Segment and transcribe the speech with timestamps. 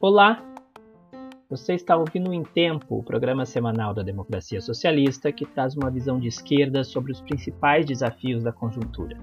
[0.00, 0.40] Olá!
[1.50, 6.20] Você está ouvindo Em Tempo, o programa semanal da democracia socialista que traz uma visão
[6.20, 9.18] de esquerda sobre os principais desafios da conjuntura.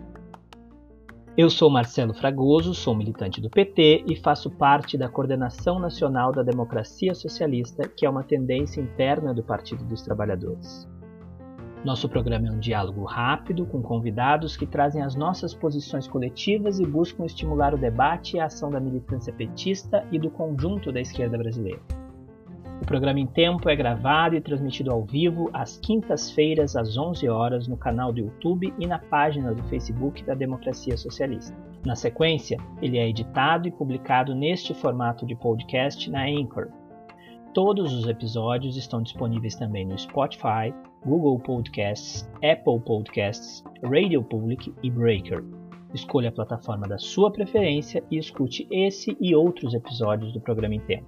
[1.37, 6.43] Eu sou Marcelo Fragoso, sou militante do PT e faço parte da Coordenação Nacional da
[6.43, 10.85] Democracia Socialista, que é uma tendência interna do Partido dos Trabalhadores.
[11.85, 16.85] Nosso programa é um diálogo rápido com convidados que trazem as nossas posições coletivas e
[16.85, 21.37] buscam estimular o debate e a ação da militância petista e do conjunto da esquerda
[21.37, 21.79] brasileira.
[22.81, 27.67] O programa em tempo é gravado e transmitido ao vivo às quintas-feiras às 11 horas
[27.67, 31.55] no canal do YouTube e na página do Facebook da Democracia Socialista.
[31.85, 36.67] Na sequência, ele é editado e publicado neste formato de podcast na Anchor.
[37.55, 40.73] Todos os episódios estão disponíveis também no Spotify,
[41.05, 45.41] Google Podcasts, Apple Podcasts, Radio Public e Breaker.
[45.93, 51.07] Escolha a plataforma da sua preferência e escute esse e outros episódios do programa tempo.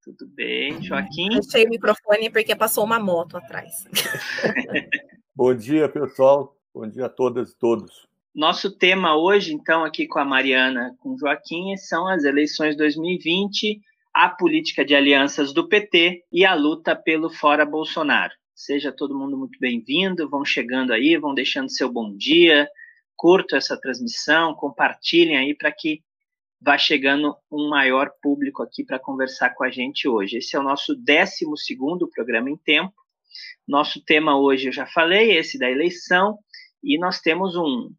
[0.04, 1.30] Tudo bem, Joaquim?
[1.30, 3.72] Deixei o microfone porque passou uma moto atrás.
[5.34, 6.54] bom dia, pessoal.
[6.74, 8.09] Bom dia a todas e todos.
[8.34, 13.82] Nosso tema hoje, então, aqui com a Mariana, com Joaquim, são as eleições 2020,
[14.14, 18.32] a política de alianças do PT e a luta pelo fora Bolsonaro.
[18.54, 22.70] Seja todo mundo muito bem-vindo, vão chegando aí, vão deixando seu bom dia,
[23.16, 26.04] curtam essa transmissão, compartilhem aí para que
[26.62, 30.38] vá chegando um maior público aqui para conversar com a gente hoje.
[30.38, 31.46] Esse é o nosso 12
[32.14, 32.94] programa em tempo.
[33.68, 36.38] Nosso tema hoje eu já falei, esse da eleição,
[36.84, 37.90] e nós temos um,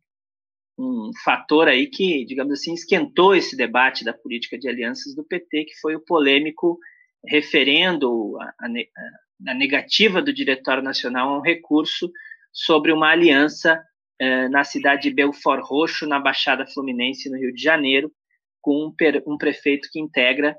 [0.78, 5.64] um fator aí que, digamos assim, esquentou esse debate da política de alianças do PT,
[5.64, 6.78] que foi o polêmico
[7.26, 12.10] referendo a, a, a negativa do Diretório Nacional a um recurso
[12.52, 13.82] sobre uma aliança
[14.18, 18.12] eh, na cidade de Belfort Roxo, na Baixada Fluminense, no Rio de Janeiro,
[18.60, 18.94] com um,
[19.26, 20.52] um prefeito que integra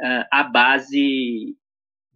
[0.00, 1.56] uh, a base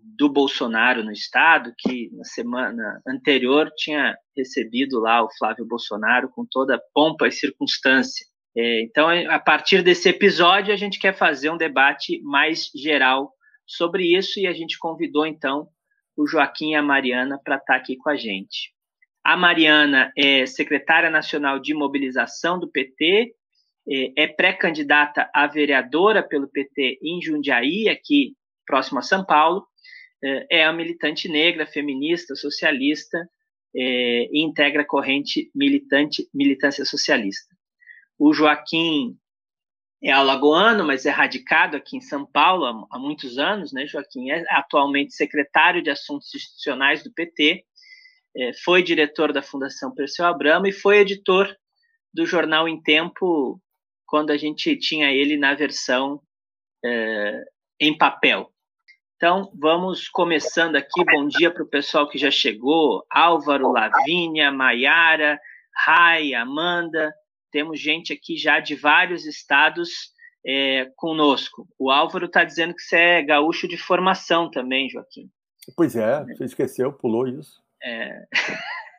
[0.03, 6.45] do Bolsonaro no estado, que na semana anterior tinha recebido lá o Flávio Bolsonaro com
[6.45, 8.27] toda pompa e circunstância.
[8.57, 13.33] É, então, a partir desse episódio, a gente quer fazer um debate mais geral
[13.67, 15.69] sobre isso e a gente convidou então
[16.17, 18.73] o Joaquim e a Mariana para estar aqui com a gente.
[19.25, 23.33] A Mariana é secretária nacional de mobilização do PT,
[23.89, 28.35] é, é pré-candidata a vereadora pelo PT em Jundiaí, aqui
[28.67, 29.67] próximo a São Paulo,
[30.23, 33.29] é, é a militante negra, feminista, socialista
[33.75, 37.55] é, e integra a corrente militante, militância socialista.
[38.19, 39.17] O Joaquim
[40.03, 43.87] é alagoano, mas é radicado aqui em São Paulo há, muitos anos, né?
[43.87, 47.65] Joaquim é atualmente secretário de Assuntos Institucionais do PT,
[48.37, 51.55] é, foi diretor da Fundação Perseu Abramo e foi editor
[52.13, 53.61] do jornal Em Tempo
[54.07, 56.21] quando a gente tinha ele na versão
[56.85, 57.45] é,
[57.79, 58.53] em papel.
[59.23, 61.05] Então, vamos começando aqui.
[61.05, 65.39] Bom dia para o pessoal que já chegou: Álvaro, Lavínia, Maiara,
[65.85, 67.13] Rai, Amanda.
[67.53, 69.91] Temos gente aqui já de vários estados
[70.43, 71.69] é, conosco.
[71.79, 75.31] O Álvaro está dizendo que você é gaúcho de formação também, Joaquim.
[75.77, 77.63] Pois é, você esqueceu, pulou isso.
[77.85, 78.27] É...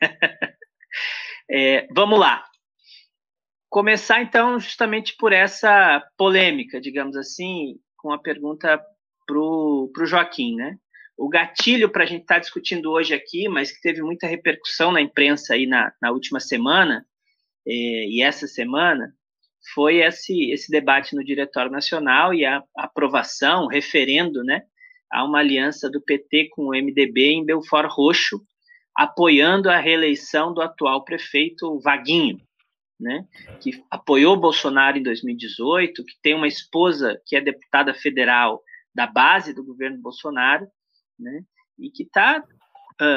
[1.49, 2.45] é, vamos lá.
[3.71, 8.79] Começar, então, justamente por essa polêmica, digamos assim, com a pergunta
[9.31, 10.77] para o Joaquim, né?
[11.17, 14.91] O gatilho para a gente estar tá discutindo hoje aqui, mas que teve muita repercussão
[14.91, 17.05] na imprensa aí na, na última semana,
[17.67, 19.13] eh, e essa semana,
[19.73, 24.63] foi esse, esse debate no Diretório Nacional e a aprovação, referendo, né,
[25.11, 28.41] a uma aliança do PT com o MDB em Belfort Roxo,
[28.95, 32.39] apoiando a reeleição do atual prefeito Vaguinho,
[32.99, 33.25] né,
[33.59, 38.61] que apoiou Bolsonaro em 2018, que tem uma esposa que é deputada federal
[38.93, 40.67] da base do governo Bolsonaro,
[41.19, 41.43] né,
[41.79, 42.43] e que está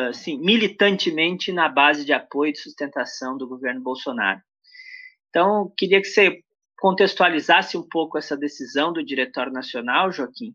[0.09, 4.41] assim, militantemente na base de apoio e sustentação do governo Bolsonaro.
[5.29, 6.43] Então, queria que você
[6.79, 10.55] contextualizasse um pouco essa decisão do Diretório Nacional, Joaquim,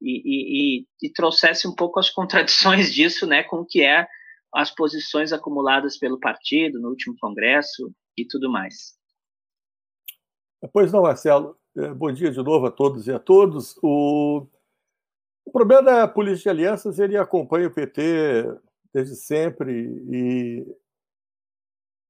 [0.00, 4.06] e, e, e, trouxesse um pouco as contradições disso, né, com o que é
[4.52, 8.96] as posições acumuladas pelo partido no último congresso e tudo mais.
[10.72, 11.56] Pois não, Marcelo.
[11.76, 13.78] É, bom dia de novo a todos e a todos.
[13.82, 14.46] O,
[15.46, 18.44] o problema da política de alianças, ele acompanha o PT
[18.92, 19.72] desde sempre
[20.10, 20.76] e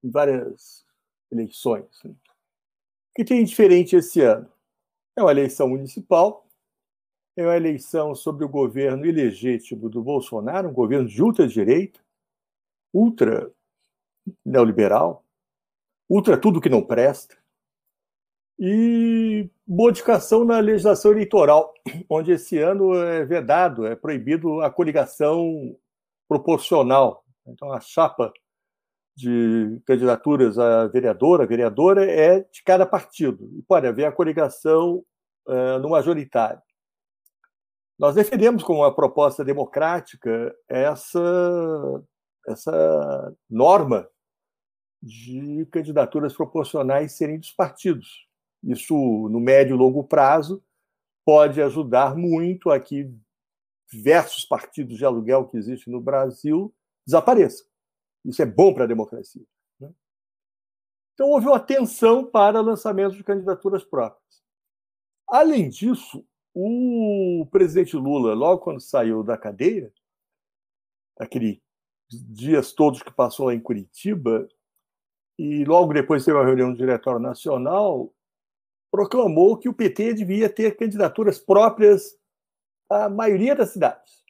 [0.03, 0.85] em várias
[1.31, 2.03] eleições.
[2.05, 2.17] O
[3.15, 4.51] que tem diferente esse ano?
[5.15, 6.47] É uma eleição municipal,
[7.37, 12.01] é uma eleição sobre o governo ilegítimo do Bolsonaro, um governo de ultra-direita,
[12.93, 13.53] ultra
[14.45, 15.25] neoliberal,
[16.09, 17.37] ultra tudo que não presta,
[18.59, 21.75] e modificação na legislação eleitoral,
[22.09, 25.77] onde esse ano é vedado, é proibido a coligação
[26.29, 27.25] proporcional.
[27.47, 28.33] Então, a chapa
[29.17, 35.05] de candidaturas a vereadora, a vereadora é de cada partido, e pode haver a coligação
[35.47, 36.61] uh, no majoritário.
[37.99, 42.03] Nós defendemos como uma proposta democrática essa,
[42.47, 44.07] essa norma
[45.03, 48.26] de candidaturas proporcionais serem dos partidos.
[48.63, 48.95] Isso,
[49.29, 50.63] no médio e longo prazo,
[51.25, 53.13] pode ajudar muito a que
[53.91, 56.75] diversos partidos de aluguel que existem no Brasil
[57.07, 57.67] desapareçam.
[58.25, 59.45] Isso é bom para a democracia.
[59.79, 59.93] Né?
[61.15, 64.43] Então, houve uma atenção para lançamento de candidaturas próprias.
[65.29, 66.25] Além disso,
[66.55, 69.93] o presidente Lula, logo quando saiu da cadeia,
[71.19, 71.63] aquele
[72.09, 74.49] dias todos que passou lá em Curitiba,
[75.39, 78.13] e logo depois teve uma reunião do Diretório Nacional,
[78.91, 82.17] proclamou que o PT devia ter candidaturas próprias
[82.89, 84.25] à maioria das cidades.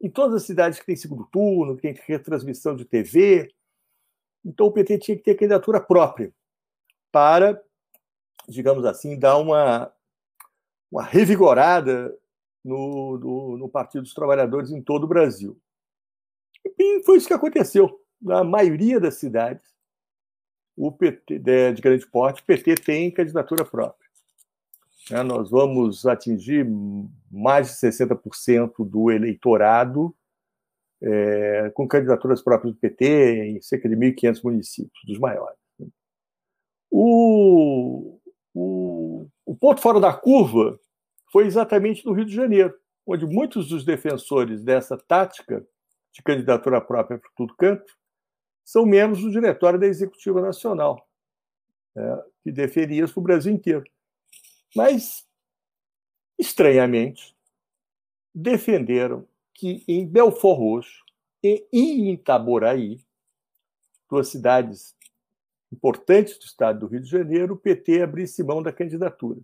[0.00, 3.52] Em todas as cidades que tem segundo turno, que tem retransmissão de TV.
[4.44, 6.32] Então o PT tinha que ter candidatura própria
[7.12, 7.62] para,
[8.48, 9.92] digamos assim, dar uma,
[10.90, 12.16] uma revigorada
[12.64, 15.60] no, no, no Partido dos Trabalhadores em todo o Brasil.
[16.78, 18.00] E foi isso que aconteceu.
[18.20, 19.69] Na maioria das cidades,
[20.80, 21.38] o PT
[21.74, 24.08] de grande porte, o PT tem candidatura própria.
[25.10, 26.66] É, nós vamos atingir
[27.30, 30.14] mais de 60% do eleitorado
[31.02, 35.58] é, com candidaturas próprias do PT em cerca de 1.500 municípios, dos maiores.
[36.90, 38.18] O,
[38.54, 40.78] o, o ponto fora da curva
[41.30, 42.74] foi exatamente no Rio de Janeiro,
[43.06, 45.62] onde muitos dos defensores dessa tática
[46.12, 47.99] de candidatura própria para tudo canto
[48.64, 51.08] são membros do diretório da Executiva Nacional,
[51.94, 53.84] né, que deferia isso para o Brasil inteiro.
[54.74, 55.26] Mas,
[56.38, 57.36] estranhamente,
[58.34, 61.04] defenderam que em Belfort Roxo
[61.42, 63.04] e em Itaboraí,
[64.08, 64.96] duas cidades
[65.72, 69.40] importantes do estado do Rio de Janeiro, o PT abrisse mão da candidatura.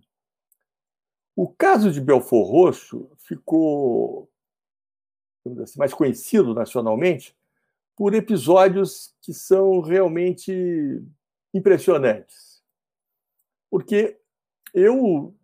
[1.35, 4.29] O caso de Belfort Roxo ficou
[5.61, 7.35] assim, mais conhecido nacionalmente
[7.97, 11.03] por episódios que são realmente
[11.51, 12.61] impressionantes.
[13.71, 14.19] Porque
[14.71, 15.35] eu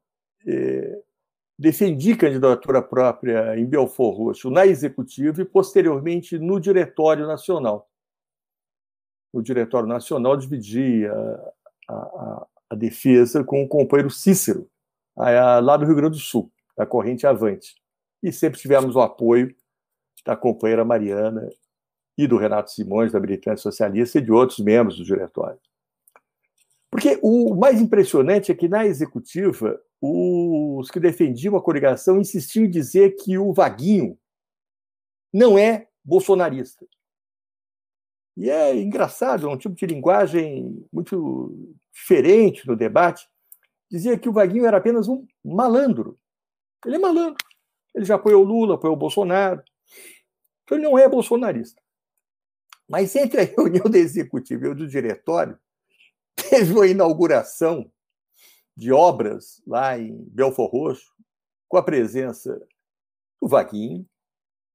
[0.46, 1.02] é,
[1.58, 7.90] defendi candidatura própria em Belfort Roxo na executiva e posteriormente no Diretório Nacional.
[9.34, 11.12] O Diretório Nacional dividia
[11.90, 14.70] a, a, a defesa com o companheiro Cícero,
[15.18, 17.76] lá do Rio Grande do Sul, da corrente Avante.
[18.22, 19.56] E sempre tivemos o apoio
[20.24, 21.50] da companheira Mariana
[22.18, 25.60] e do Renato Simões, da militância socialista, e de outros membros do diretório.
[26.92, 32.70] Porque o mais impressionante é que, na executiva, os que defendiam a coligação insistiam em
[32.70, 34.18] dizer que o Vaguinho
[35.34, 36.86] não é bolsonarista.
[38.36, 43.28] E é engraçado, é um tipo de linguagem muito diferente no debate.
[43.90, 46.20] Dizia que o Vaguinho era apenas um malandro.
[46.86, 47.44] Ele é malandro.
[47.94, 49.64] Ele já apoiou Lula, apoiou Bolsonaro.
[50.64, 51.82] Então ele não é bolsonarista.
[52.94, 55.58] Mas entre a reunião da executiva e do diretório,
[56.36, 57.92] teve uma inauguração
[58.78, 61.12] de obras lá em Belfor Roxo,
[61.68, 62.56] com a presença
[63.42, 64.08] do Vaguinho,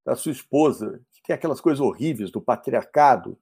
[0.05, 3.39] da sua esposa, que tem aquelas coisas horríveis do patriarcado.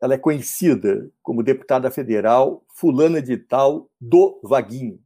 [0.00, 5.02] Ela é conhecida como deputada federal fulana de tal do Vaguinho.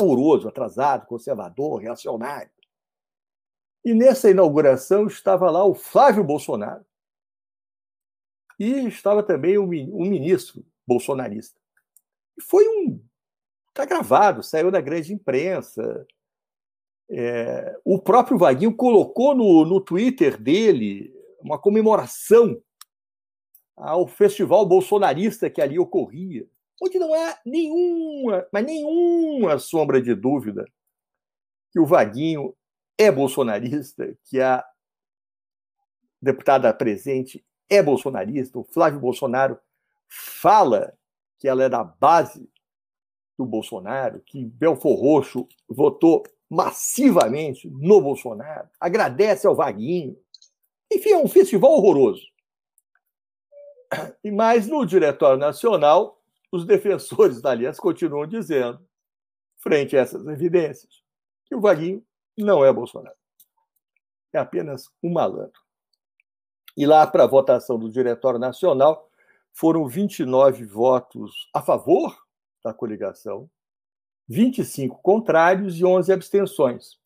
[0.00, 2.52] Horroroso, atrasado, conservador, reacionário.
[3.84, 6.86] E nessa inauguração estava lá o Flávio Bolsonaro,
[8.58, 11.58] e estava também um, um ministro bolsonarista.
[12.36, 13.00] E foi um.
[13.68, 16.06] Está gravado, saiu da grande imprensa.
[17.10, 22.60] É, o próprio Vaguinho colocou no, no Twitter dele uma comemoração
[23.76, 26.46] ao festival bolsonarista que ali ocorria,
[26.82, 30.64] onde não há nenhuma, mas nenhuma sombra de dúvida
[31.70, 32.54] que o Vaguinho
[32.98, 34.64] é bolsonarista, que a
[36.20, 39.58] deputada presente é bolsonarista, o Flávio Bolsonaro
[40.08, 40.96] fala
[41.38, 42.48] que ela é da base
[43.38, 50.18] do Bolsonaro, que Belfor Roxo votou massivamente no Bolsonaro, agradece ao Vaguinho.
[50.90, 52.26] Enfim, é um festival horroroso.
[54.24, 56.20] E mais no Diretório Nacional,
[56.50, 58.80] os defensores da aliança continuam dizendo,
[59.58, 61.02] frente a essas evidências,
[61.44, 62.04] que o Vaguinho
[62.36, 63.16] não é Bolsonaro.
[64.32, 65.67] É apenas um malandro.
[66.78, 69.10] E lá para a votação do Diretório Nacional,
[69.52, 72.16] foram 29 votos a favor
[72.62, 73.50] da coligação,
[74.28, 76.96] 25 contrários e 11 abstenções.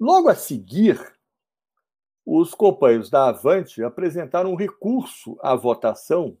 [0.00, 1.00] Logo a seguir,
[2.26, 6.36] os companheiros da Avante apresentaram um recurso à votação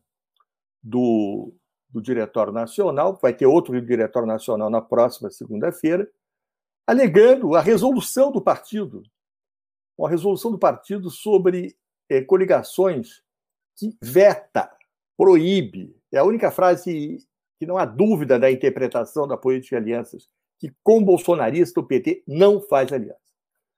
[0.82, 1.54] do,
[1.88, 6.10] do Diretório Nacional, vai ter outro Diretório Nacional na próxima segunda-feira,
[6.88, 9.04] alegando a resolução do partido,
[9.96, 11.76] uma resolução do partido sobre
[12.16, 13.22] eh, coligações
[13.76, 14.70] que veta,
[15.16, 15.96] proíbe.
[16.12, 17.18] É a única frase
[17.58, 20.28] que não há dúvida da interpretação da política de alianças,
[20.58, 23.20] que com bolsonarista o PT não faz aliança.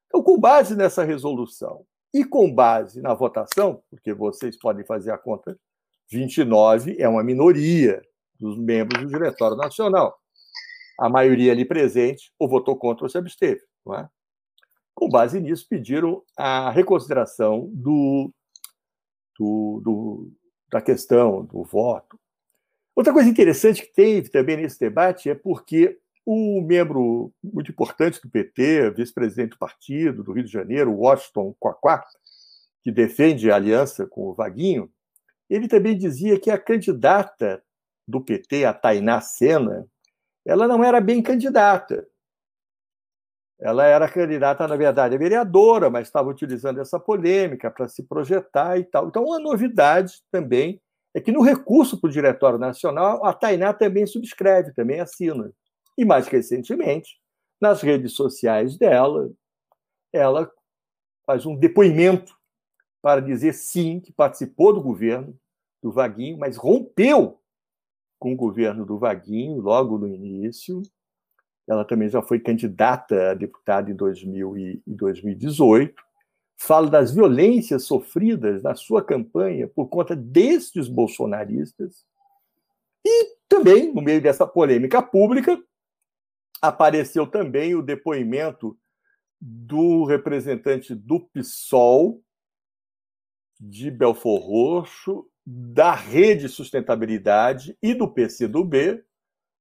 [0.07, 5.19] Então, com base nessa resolução e com base na votação, porque vocês podem fazer a
[5.19, 5.59] conta,
[6.11, 8.03] 29 é uma minoria
[8.39, 10.19] dos membros do Diretório Nacional
[10.99, 13.61] a maioria ali presente ou votou contra ou se absteve.
[13.99, 14.09] É?
[14.95, 18.33] Com base nisso, pediram a reconsideração do,
[19.39, 20.33] do, do,
[20.71, 22.19] da questão do voto.
[22.95, 28.31] Outra coisa interessante que teve também nesse debate é porque o membro muito importante do
[28.31, 32.05] PT, vice-presidente do partido do Rio de Janeiro, Washington Quaquá,
[32.83, 34.91] que defende a aliança com o Vaguinho,
[35.51, 37.63] ele também dizia que a candidata
[38.07, 39.87] do PT, a Tainá Sena,
[40.45, 42.07] ela não era bem candidata.
[43.61, 48.79] Ela era candidata, na verdade, a vereadora, mas estava utilizando essa polêmica para se projetar
[48.79, 49.09] e tal.
[49.09, 50.81] Então, uma novidade também
[51.15, 55.53] é que no recurso para o Diretório Nacional, a Tainá também subscreve, também assina.
[55.97, 57.21] E mais recentemente,
[57.61, 59.31] nas redes sociais dela,
[60.13, 60.51] ela
[61.25, 62.37] faz um depoimento
[63.01, 65.39] para dizer sim, que participou do governo
[65.83, 67.39] do Vaguinho, mas rompeu
[68.19, 70.81] com o governo do Vaguinho, logo no início.
[71.67, 75.95] Ela também já foi candidata a deputada em 2000 e 2018.
[76.57, 82.05] Fala das violências sofridas na sua campanha por conta destes bolsonaristas.
[83.05, 85.61] E também, no meio dessa polêmica pública,
[86.61, 88.79] apareceu também o depoimento
[89.41, 92.23] do representante do PSOL
[93.61, 99.05] de Belfor Roxo, da Rede Sustentabilidade e do PCdoB,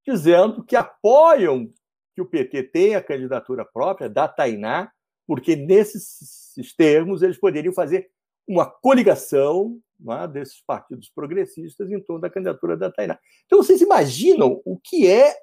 [0.06, 1.70] dizendo que apoiam
[2.14, 4.92] que o PT tenha a candidatura própria da Tainá,
[5.26, 8.10] porque nesses termos eles poderiam fazer
[8.48, 9.80] uma coligação
[10.10, 13.18] é, desses partidos progressistas em torno da candidatura da Tainá.
[13.46, 15.36] Então vocês imaginam o que é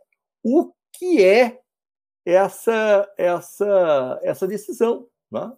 [0.43, 1.61] o que é
[2.25, 5.09] essa essa essa decisão?
[5.31, 5.57] Não, é?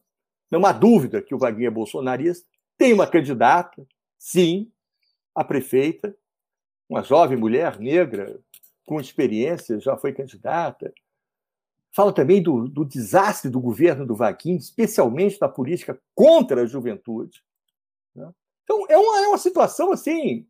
[0.51, 2.47] não há dúvida que o Vaguinho é bolsonarista,
[2.79, 3.87] tem uma candidata,
[4.19, 4.71] sim,
[5.35, 6.15] a prefeita,
[6.89, 8.39] uma jovem mulher negra
[8.85, 10.93] com experiência, já foi candidata.
[11.95, 17.43] Fala também do, do desastre do governo do Vaguinho, especialmente da política contra a juventude.
[18.15, 18.31] Né?
[18.65, 20.47] Então, é uma, é uma situação assim.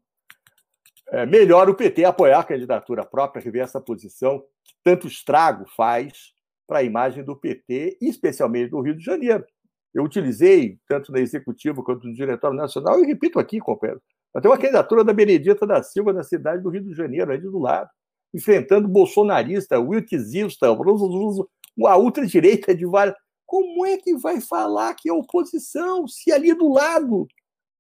[1.09, 6.33] É melhor o PT apoiar a candidatura própria, rever essa posição que tanto estrago faz
[6.67, 9.45] para a imagem do PT, especialmente do Rio de Janeiro.
[9.93, 14.01] Eu utilizei, tanto na executiva quanto no diretório nacional, e repito aqui, companheiro,
[14.35, 17.59] até uma candidatura da Benedita da Silva, da cidade do Rio de Janeiro, aí do
[17.59, 17.91] lado,
[18.33, 23.17] enfrentando bolsonarista, Wilk Zilsta, a ultradireita de várias.
[23.47, 27.27] Como é que vai falar que é oposição se ali do lado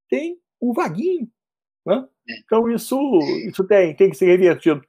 [0.08, 1.28] tem o Vaguinho?
[1.86, 2.06] Né?
[2.28, 2.38] É.
[2.44, 2.98] Então, isso,
[3.48, 4.82] isso tem, tem que ser revertido.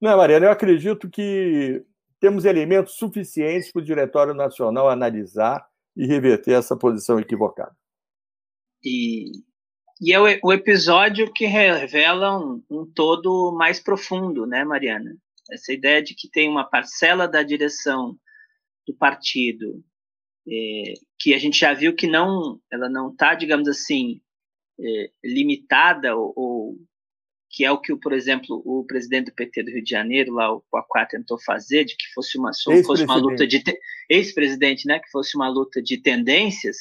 [0.00, 0.46] Não é, Mariana?
[0.46, 1.84] Eu acredito que
[2.20, 7.74] temos elementos suficientes para o Diretório Nacional analisar e reverter essa posição equivocada.
[8.84, 9.42] E
[10.00, 15.16] e é o, o episódio que revela um, um, todo mais profundo, né, Mariana?
[15.50, 18.16] Essa ideia de que tem uma parcela da direção
[18.86, 19.82] do partido
[20.46, 24.20] é, que a gente já viu que não, ela não está, digamos assim,
[24.80, 26.76] é, limitada ou, ou,
[27.50, 30.52] que é o que, por exemplo, o presidente do PT do Rio de Janeiro, lá
[30.52, 32.50] o Poacá, tentou fazer, de que fosse uma,
[32.84, 33.62] fosse uma luta de
[34.08, 36.76] ex-presidente, né, que fosse uma luta de tendências,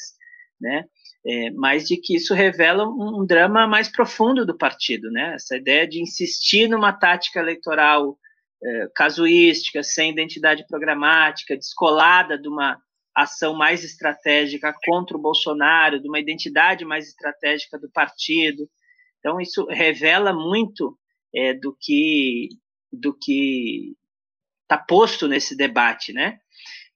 [0.59, 0.85] né,
[1.25, 5.57] é, mas de que isso revela um, um, drama mais profundo do partido, né, essa
[5.57, 8.17] ideia de insistir numa tática eleitoral
[8.63, 12.79] é, casuística, sem identidade programática, descolada de uma
[13.15, 18.69] ação mais estratégica contra o Bolsonaro, de uma identidade mais estratégica do partido.
[19.19, 20.97] Então isso revela muito
[21.33, 22.49] é, do que
[22.91, 23.95] do que
[24.63, 26.39] está posto nesse debate, né?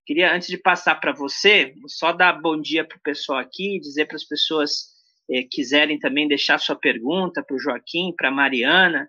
[0.05, 4.08] Queria antes de passar para você, só dar bom dia para o pessoal aqui, dizer
[4.08, 4.88] para as pessoas
[5.29, 9.08] é, quiserem também deixar sua pergunta para o Joaquim, para a Mariana,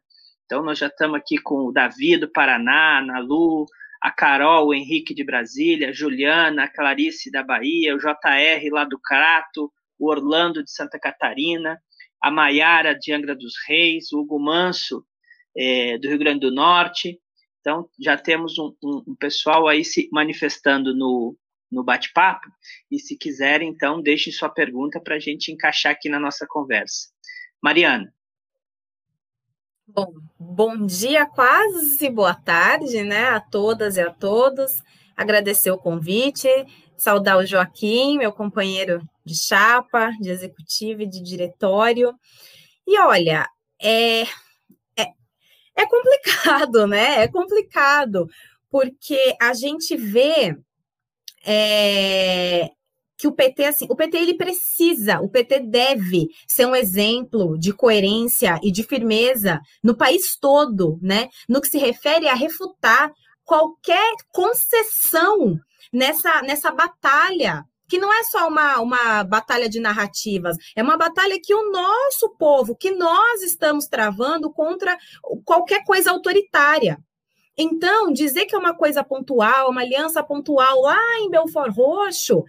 [0.53, 3.65] então, nós já estamos aqui com o Davi do Paraná, a Lu,
[4.03, 8.85] a Carol, o Henrique de Brasília, a Juliana, a Clarice da Bahia, o JR lá
[8.85, 11.79] do Crato, o Orlando de Santa Catarina,
[12.21, 15.03] a Maiara de Angra dos Reis, o Hugo Manso
[15.57, 17.19] é, do Rio Grande do Norte.
[17.63, 21.37] Então, já temos um, um, um pessoal aí se manifestando no,
[21.71, 22.49] no bate-papo.
[22.91, 27.09] E se quiserem, então, deixem sua pergunta para a gente encaixar aqui na nossa conversa.
[27.63, 28.13] Mariana.
[29.87, 34.83] Bom, bom dia, quase boa tarde, né, a todas e a todos.
[35.17, 36.49] Agradecer o convite,
[36.97, 42.13] saudar o Joaquim, meu companheiro de chapa, de executivo e de diretório.
[42.87, 43.47] E olha,
[43.81, 44.27] é, é,
[45.77, 47.23] é complicado, né?
[47.23, 48.29] É complicado,
[48.71, 50.57] porque a gente vê
[51.45, 52.71] é,
[53.19, 57.73] que o PT, assim, o PT ele precisa, o PT deve ser um exemplo de
[57.73, 61.29] coerência e de firmeza no país todo, né?
[61.49, 63.13] No que se refere a refutar
[63.45, 65.59] qualquer concessão
[65.93, 71.39] nessa, nessa batalha que não é só uma, uma batalha de narrativas, é uma batalha
[71.39, 74.97] que o nosso povo, que nós estamos travando contra
[75.45, 76.97] qualquer coisa autoritária.
[77.55, 82.43] Então, dizer que é uma coisa pontual, uma aliança pontual lá em Belfort Roxo,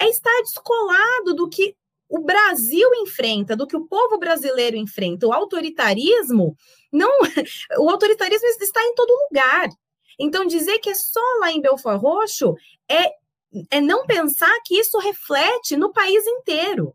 [0.00, 1.76] é estar descolado do que
[2.08, 5.28] o Brasil enfrenta, do que o povo brasileiro enfrenta.
[5.28, 6.56] O autoritarismo
[6.92, 7.08] não,
[7.78, 9.68] o autoritarismo está em todo lugar.
[10.18, 12.56] Então dizer que é só lá em Belfort Roxo
[12.90, 13.12] é
[13.70, 16.94] é não pensar que isso reflete no país inteiro.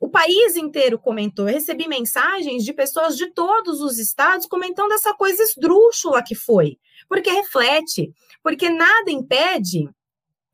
[0.00, 1.48] O país inteiro comentou.
[1.48, 6.78] Eu recebi mensagens de pessoas de todos os estados comentando essa coisa esdrúxula que foi,
[7.08, 9.88] porque reflete, porque nada impede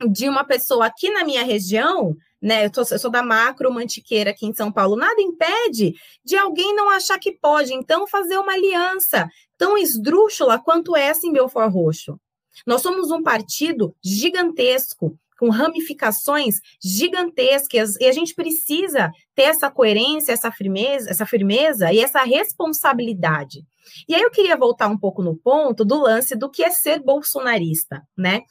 [0.09, 2.67] de uma pessoa aqui na minha região, né?
[2.67, 5.95] Eu, tô, eu sou da macro mantiqueira aqui em São Paulo, nada impede
[6.25, 11.33] de alguém não achar que pode, então, fazer uma aliança tão esdrúxula quanto essa em
[11.33, 12.19] Belfort Roxo.
[12.67, 20.33] Nós somos um partido gigantesco, com ramificações gigantescas, e a gente precisa ter essa coerência,
[20.33, 23.65] essa firmeza, essa firmeza e essa responsabilidade.
[24.07, 27.03] E aí eu queria voltar um pouco no ponto do lance do que é ser
[27.03, 28.43] bolsonarista, né?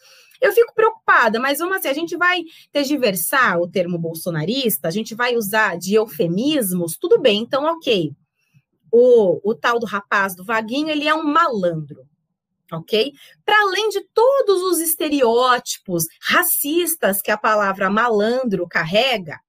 [0.41, 5.13] Eu fico preocupada, mas vamos assim, a gente vai tergiversar o termo bolsonarista, a gente
[5.13, 8.11] vai usar de eufemismos, tudo bem, então ok.
[8.91, 12.01] O, o tal do rapaz do Vaguinho, ele é um malandro,
[12.71, 13.11] ok?
[13.45, 19.39] Para além de todos os estereótipos racistas que a palavra malandro carrega,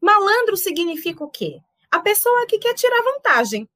[0.00, 1.58] malandro significa o quê?
[1.90, 3.68] A pessoa que quer tirar vantagem.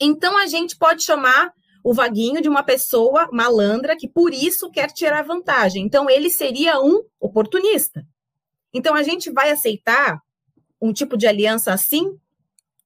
[0.00, 1.52] Então a gente pode chamar
[1.84, 5.84] o vaguinho de uma pessoa malandra que por isso quer tirar vantagem.
[5.84, 8.02] Então, ele seria um oportunista.
[8.72, 10.18] Então, a gente vai aceitar
[10.80, 12.18] um tipo de aliança assim,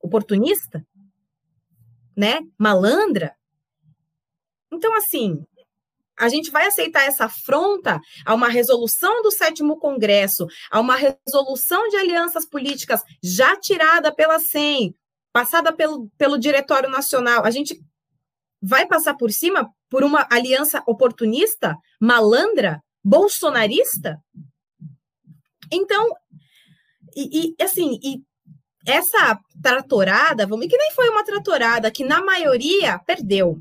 [0.02, 0.84] oportunista,
[2.16, 2.40] né?
[2.58, 3.37] Malandra.
[4.72, 5.44] Então, assim,
[6.18, 11.88] a gente vai aceitar essa afronta a uma resolução do sétimo Congresso, a uma resolução
[11.88, 14.94] de alianças políticas já tirada pela SEM,
[15.32, 17.44] passada pelo, pelo Diretório Nacional.
[17.44, 17.80] A gente
[18.60, 24.20] vai passar por cima por uma aliança oportunista, malandra, bolsonarista?
[25.72, 26.08] Então,
[27.16, 28.22] e, e assim, e
[28.86, 33.60] essa tratorada, vamos, que nem foi uma tratorada, que na maioria perdeu.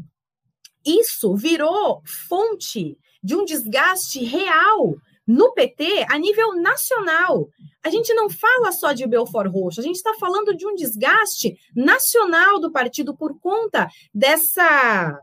[0.87, 4.95] Isso virou fonte de um desgaste real
[5.27, 7.49] no PT a nível nacional.
[7.83, 11.57] A gente não fala só de Belfort Roxo, a gente está falando de um desgaste
[11.75, 15.19] nacional do partido por conta dessa.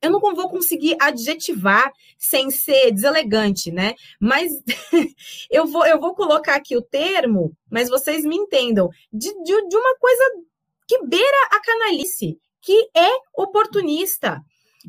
[0.00, 3.94] Eu não vou conseguir adjetivar sem ser deselegante, né?
[4.20, 4.52] Mas
[5.50, 9.76] eu, vou, eu vou colocar aqui o termo, mas vocês me entendam, de, de, de
[9.76, 10.24] uma coisa
[10.86, 14.40] que beira a canalice, que é oportunista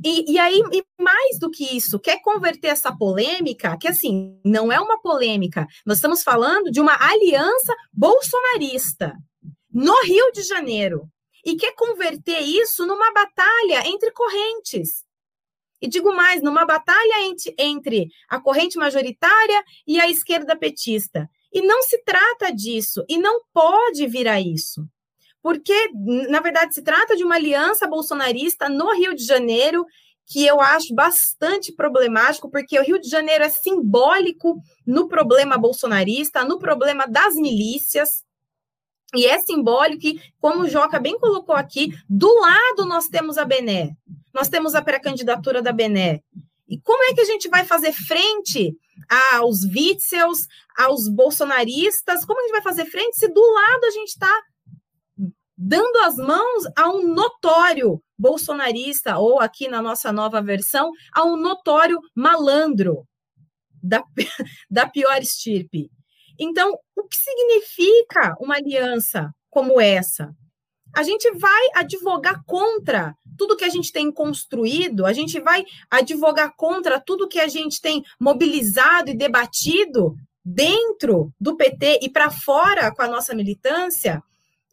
[0.03, 4.69] E, e aí, e mais do que isso, quer converter essa polêmica, que assim, não
[4.71, 9.15] é uma polêmica, nós estamos falando de uma aliança bolsonarista
[9.71, 11.07] no Rio de Janeiro.
[11.45, 15.05] E quer converter isso numa batalha entre correntes.
[15.81, 21.29] E digo mais, numa batalha entre, entre a corrente majoritária e a esquerda petista.
[21.53, 24.85] E não se trata disso, e não pode vir a isso
[25.45, 25.91] porque,
[26.27, 29.85] na verdade, se trata de uma aliança bolsonarista no Rio de Janeiro,
[30.25, 36.43] que eu acho bastante problemático, porque o Rio de Janeiro é simbólico no problema bolsonarista,
[36.43, 38.09] no problema das milícias,
[39.13, 43.45] e é simbólico que, como o Joca bem colocou aqui, do lado nós temos a
[43.45, 43.91] Bené,
[44.33, 46.21] nós temos a pré-candidatura da Bené.
[46.67, 48.75] E como é que a gente vai fazer frente
[49.35, 52.25] aos Witzels, aos bolsonaristas?
[52.25, 54.41] Como a gente vai fazer frente se do lado a gente está
[55.57, 61.35] dando as mãos a um notório bolsonarista, ou aqui na nossa nova versão, a um
[61.37, 63.05] notório malandro
[63.81, 64.03] da,
[64.69, 65.89] da pior estirpe.
[66.39, 70.33] Então, o que significa uma aliança como essa?
[70.95, 76.53] A gente vai advogar contra tudo que a gente tem construído, a gente vai advogar
[76.55, 82.93] contra tudo que a gente tem mobilizado e debatido dentro do PT e para fora
[82.93, 84.23] com a nossa militância.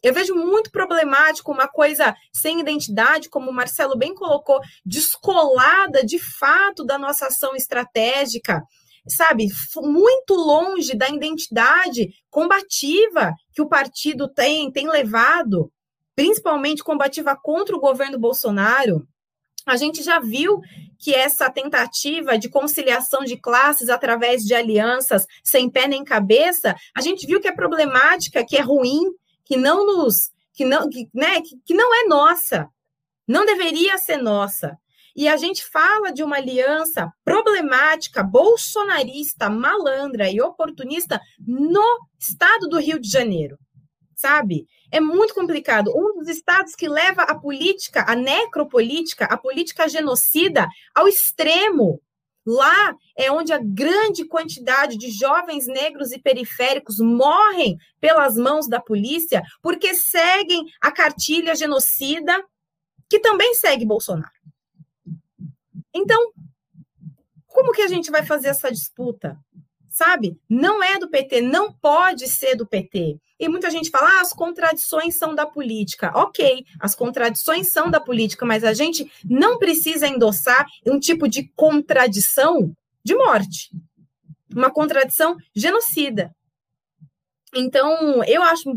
[0.03, 6.19] Eu vejo muito problemático uma coisa sem identidade, como o Marcelo bem colocou, descolada de
[6.19, 8.61] fato da nossa ação estratégica,
[9.07, 15.71] sabe, muito longe da identidade combativa que o partido tem, tem levado,
[16.13, 19.07] principalmente combativa contra o governo Bolsonaro.
[19.65, 20.59] A gente já viu
[20.99, 26.99] que essa tentativa de conciliação de classes através de alianças sem pé nem cabeça, a
[26.99, 29.09] gente viu que é problemática, que é ruim,
[29.45, 32.67] que não nos que não que, né, que, que não é nossa,
[33.27, 34.77] não deveria ser nossa.
[35.15, 42.79] E a gente fala de uma aliança problemática, bolsonarista, malandra e oportunista no estado do
[42.79, 43.57] Rio de Janeiro,
[44.15, 44.65] sabe?
[44.91, 45.91] É muito complicado.
[45.95, 51.99] Um dos estados que leva a política, a necropolítica, a política genocida ao extremo,
[52.45, 58.81] Lá é onde a grande quantidade de jovens negros e periféricos morrem pelas mãos da
[58.81, 62.43] polícia porque seguem a cartilha genocida
[63.09, 64.31] que também segue Bolsonaro.
[65.93, 66.33] Então,
[67.47, 69.37] como que a gente vai fazer essa disputa?
[69.93, 70.35] Sabe?
[70.49, 73.19] Não é do PT, não pode ser do PT.
[73.39, 76.11] E muita gente fala, ah, as contradições são da política.
[76.15, 81.47] Ok, as contradições são da política, mas a gente não precisa endossar um tipo de
[81.55, 82.75] contradição
[83.05, 83.69] de morte.
[84.51, 86.35] Uma contradição genocida.
[87.53, 88.75] Então, eu acho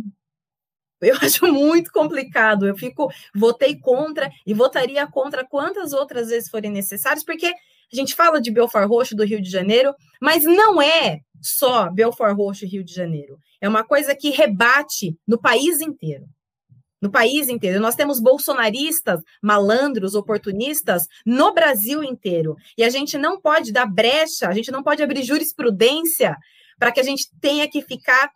[1.01, 2.67] eu acho muito complicado.
[2.67, 7.55] Eu fico, votei contra e votaria contra quantas outras vezes forem necessárias, porque
[7.93, 12.37] a gente fala de Belfort Roxo do Rio de Janeiro, mas não é só Belfort
[12.37, 13.39] Roxo Rio de Janeiro.
[13.61, 16.27] É uma coisa que rebate no país inteiro.
[17.01, 17.79] No país inteiro.
[17.79, 22.57] Nós temos bolsonaristas, malandros, oportunistas no Brasil inteiro.
[22.77, 26.37] E a gente não pode dar brecha, a gente não pode abrir jurisprudência
[26.79, 28.31] para que a gente tenha que ficar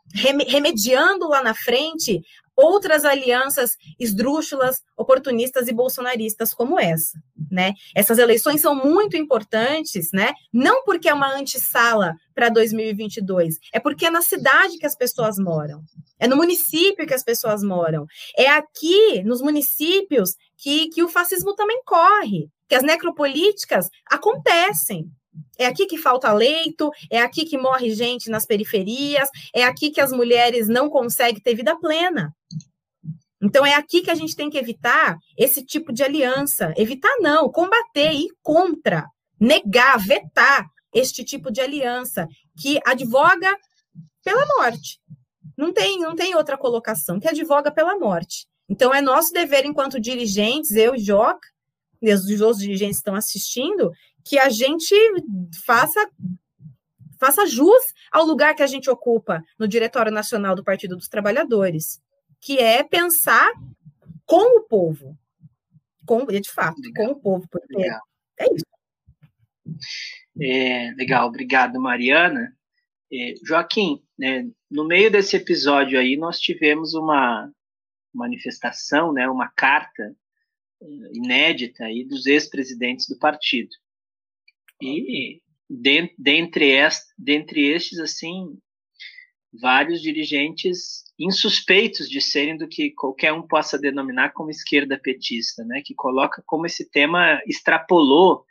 [0.48, 2.20] remediando lá na frente
[2.56, 7.18] outras alianças esdrúxulas, oportunistas e bolsonaristas como essa,
[7.50, 7.72] né?
[7.94, 10.32] Essas eleições são muito importantes, né?
[10.52, 15.36] Não porque é uma antessala para 2022, é porque é na cidade que as pessoas
[15.38, 15.82] moram,
[16.18, 21.54] é no município que as pessoas moram, é aqui nos municípios que, que o fascismo
[21.54, 25.10] também corre, que as necropolíticas acontecem,
[25.58, 30.00] é aqui que falta leito, é aqui que morre gente nas periferias, é aqui que
[30.00, 32.34] as mulheres não conseguem ter vida plena.
[33.42, 36.74] Então é aqui que a gente tem que evitar esse tipo de aliança.
[36.76, 39.06] Evitar não, combater, ir contra,
[39.38, 42.26] negar, vetar este tipo de aliança
[42.60, 43.56] que advoga
[44.22, 45.00] pela morte.
[45.56, 48.46] Não tem, não tem outra colocação, que advoga pela morte.
[48.68, 51.46] Então é nosso dever enquanto dirigentes, eu e Joca,
[52.02, 53.90] e os outros dirigentes estão assistindo,
[54.30, 54.94] que a gente
[55.66, 56.08] faça
[57.18, 62.00] faça jus ao lugar que a gente ocupa no Diretório Nacional do Partido dos Trabalhadores,
[62.40, 63.52] que é pensar
[64.24, 65.18] com o povo,
[66.06, 67.06] com, de fato, legal.
[67.06, 68.00] com o povo, porque legal.
[68.38, 68.64] é isso.
[70.40, 72.56] É, legal, obrigado, Mariana.
[73.12, 77.50] É, Joaquim, né, no meio desse episódio aí, nós tivemos uma
[78.14, 80.14] manifestação, né, uma carta
[80.80, 83.70] é, inédita aí dos ex-presidentes do partido.
[84.82, 85.40] E
[86.18, 88.58] dentre, est, dentre estes, assim,
[89.52, 95.82] vários dirigentes insuspeitos de serem do que qualquer um possa denominar como esquerda petista, né?
[95.84, 98.44] Que coloca como esse tema extrapolou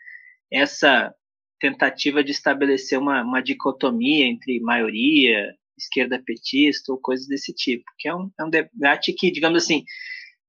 [0.52, 1.14] essa
[1.60, 8.08] tentativa de estabelecer uma, uma dicotomia entre maioria, esquerda petista ou coisas desse tipo, que
[8.08, 9.84] é um, é um debate que, digamos assim,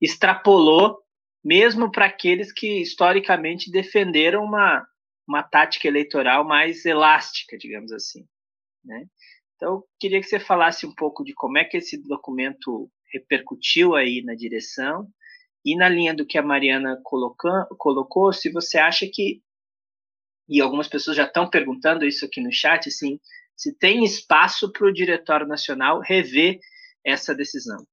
[0.00, 0.98] extrapolou
[1.42, 4.86] mesmo para aqueles que historicamente defenderam uma,
[5.30, 8.26] uma tática eleitoral mais elástica, digamos assim.
[8.84, 9.06] Né?
[9.54, 14.22] Então, queria que você falasse um pouco de como é que esse documento repercutiu aí
[14.22, 15.08] na direção
[15.64, 19.40] e na linha do que a Mariana colocou, colocou se você acha que,
[20.48, 23.20] e algumas pessoas já estão perguntando isso aqui no chat, assim,
[23.56, 26.58] se tem espaço para o Diretório Nacional rever
[27.04, 27.86] essa decisão.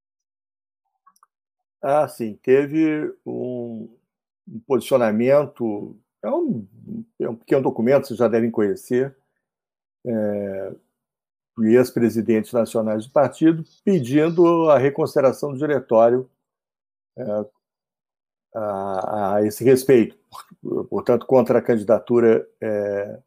[1.82, 3.96] Ah, sim, teve um,
[4.48, 6.68] um posicionamento, é um,
[7.20, 9.16] é um pequeno documento, vocês já devem conhecer,
[10.06, 10.76] é,
[11.60, 16.30] e ex-presidentes nacionais do partido, pedindo a reconsideração do diretório
[17.18, 17.46] é,
[18.56, 20.18] a, a, esse respeito,
[20.90, 23.20] portanto, contra a candidatura é,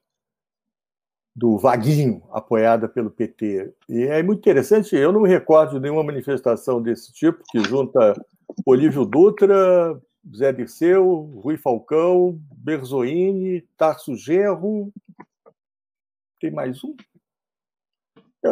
[1.34, 3.74] do Vaguinho, apoiada pelo PT.
[3.88, 8.14] E é muito interessante, eu não me recordo de nenhuma manifestação desse tipo, que junta
[8.66, 10.00] Olívio Dutra,
[10.34, 14.92] Zé Dirceu, Rui Falcão, Berzoini, Tarso Genro,
[16.40, 16.94] tem mais um?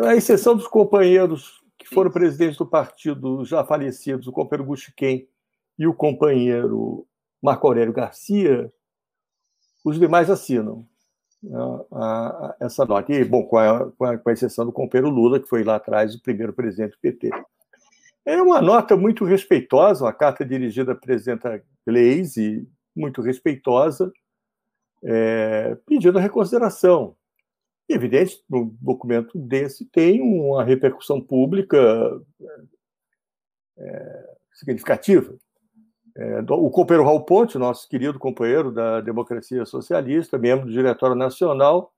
[0.04, 5.28] A exceção dos companheiros que foram presidentes do partido já falecidos, o companheiro Guxiquem
[5.78, 7.07] e o companheiro
[7.42, 8.72] Marco Aurélio Garcia,
[9.85, 10.87] os demais assinam
[11.42, 11.59] né,
[12.61, 13.12] essa nota.
[13.12, 16.22] E, bom, com a, com a, exceção do companheiro Lula, que foi lá atrás o
[16.22, 17.31] primeiro presidente do PT.
[18.28, 24.12] É uma nota muito respeitosa, uma carta dirigida à presidenta Gleisi, muito respeitosa,
[25.02, 27.16] é, pedindo a reconsideração.
[27.88, 32.20] E, evidente, um documento desse tem uma repercussão pública
[33.78, 35.34] é, significativa.
[36.14, 41.94] É, o companheiro Raul Ponte, nosso querido companheiro da Democracia Socialista, membro do Diretório Nacional,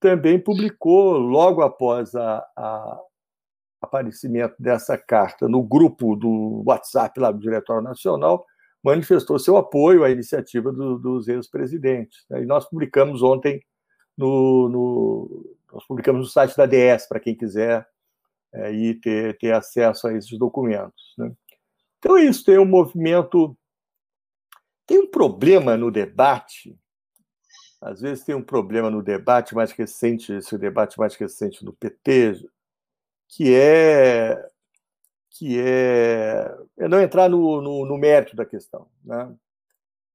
[0.00, 3.00] também publicou, logo após a, a
[3.80, 8.44] aparecimento dessa carta no grupo do WhatsApp lá do Diretório Nacional,
[8.82, 12.24] manifestou seu apoio à iniciativa do, dos ex-presidentes.
[12.30, 12.42] Né?
[12.42, 13.62] E nós publicamos ontem
[14.16, 17.86] no, no, nós publicamos no site da DS para quem quiser
[18.52, 21.14] é, ir ter, ter acesso a esses documentos.
[21.16, 21.32] Né?
[21.98, 23.56] Então é isso, tem um movimento,
[24.86, 26.76] tem um problema no debate,
[27.80, 32.48] às vezes tem um problema no debate mais recente, esse debate mais recente no PT,
[33.28, 34.48] que é
[35.30, 39.32] que é, é não entrar no, no, no, mérito da questão, né?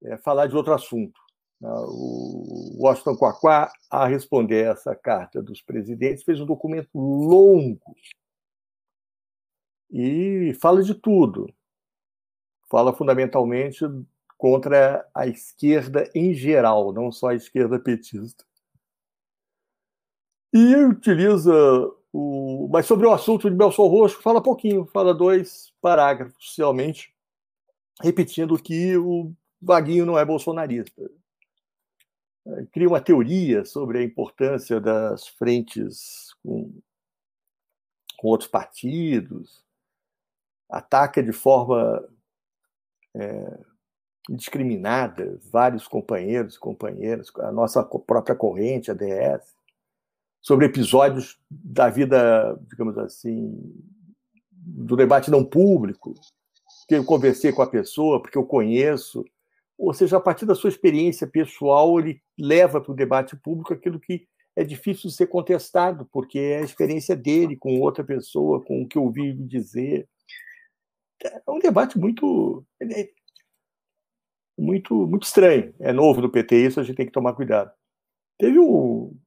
[0.04, 1.18] é falar de outro assunto.
[1.62, 1.70] Né?
[1.72, 7.96] O Washington Quaquá, a responder essa carta dos presidentes, fez um documento longo
[9.90, 11.54] e fala de tudo.
[12.70, 13.86] Fala fundamentalmente
[14.38, 18.44] contra a esquerda em geral, não só a esquerda petista.
[20.52, 21.54] E utiliza
[22.14, 22.70] o...
[22.72, 27.12] Mas sobre o assunto de Belson Roxo, fala pouquinho, fala dois parágrafos, oficialmente,
[28.02, 31.10] repetindo que o Vaguinho não é bolsonarista.
[32.46, 36.72] É, cria uma teoria sobre a importância das frentes com,
[38.18, 39.64] com outros partidos,
[40.70, 42.08] ataca de forma
[43.16, 43.60] é,
[44.30, 49.56] indiscriminada vários companheiros e companheiras, a nossa própria corrente, a DS
[50.44, 53.74] sobre episódios da vida, digamos assim,
[54.52, 56.14] do debate não público,
[56.88, 59.24] que eu conversei com a pessoa, porque eu conheço.
[59.78, 64.00] Ou seja, a partir da sua experiência pessoal, ele leva para o debate público aquilo
[64.00, 68.84] que é difícil de ser contestado, porque é a experiência dele com outra pessoa, com
[68.84, 70.08] o que eu ouvi dizer.
[71.24, 73.10] É um debate muito é
[74.58, 75.74] muito muito estranho.
[75.80, 77.72] É novo no PT isso, a gente tem que tomar cuidado.
[78.38, 79.18] Teve um,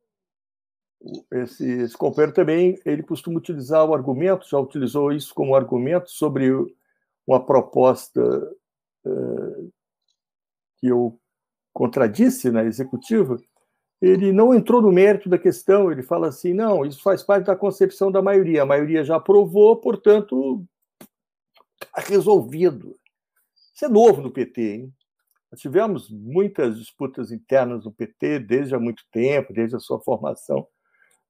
[1.30, 6.50] esse, esse companheiro também ele costuma utilizar o argumento, já utilizou isso como argumento sobre
[7.26, 8.20] uma proposta
[9.04, 9.72] uh,
[10.78, 11.18] que eu
[11.72, 13.36] contradisse na executiva.
[14.00, 17.56] Ele não entrou no mérito da questão, ele fala assim: não, isso faz parte da
[17.56, 20.64] concepção da maioria, a maioria já aprovou, portanto,
[21.82, 22.96] está resolvido.
[23.74, 24.94] Isso é novo no PT, hein?
[25.50, 30.66] Nós tivemos muitas disputas internas no PT desde há muito tempo, desde a sua formação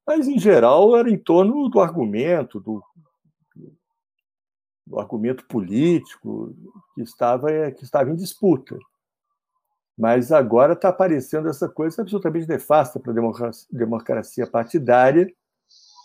[0.06, 2.82] mas em geral era em torno do argumento, do,
[4.86, 6.54] do argumento político
[6.94, 8.78] que estava, que estava em disputa.
[9.98, 15.32] Mas agora está aparecendo essa coisa absolutamente nefasta para a democracia, democracia partidária,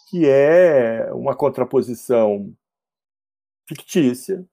[0.10, 2.54] que é uma contraposição
[3.68, 4.46] fictícia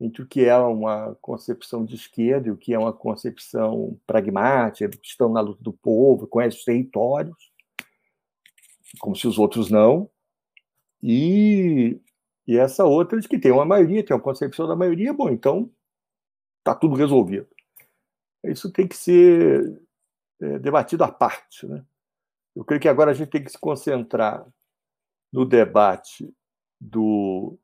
[0.00, 4.90] entre o que é uma concepção de esquerda e o que é uma concepção pragmática,
[5.02, 7.53] estão na luta do povo, conhecem os territórios,
[9.00, 10.10] como se os outros não,
[11.02, 12.00] e,
[12.46, 15.70] e essa outra de que tem uma maioria, tem uma concepção da maioria, bom, então
[16.58, 17.46] está tudo resolvido.
[18.42, 19.80] Isso tem que ser
[20.40, 21.66] é, debatido à parte.
[21.66, 21.84] Né?
[22.56, 24.46] Eu creio que agora a gente tem que se concentrar
[25.32, 26.32] no debate
[26.80, 27.58] do,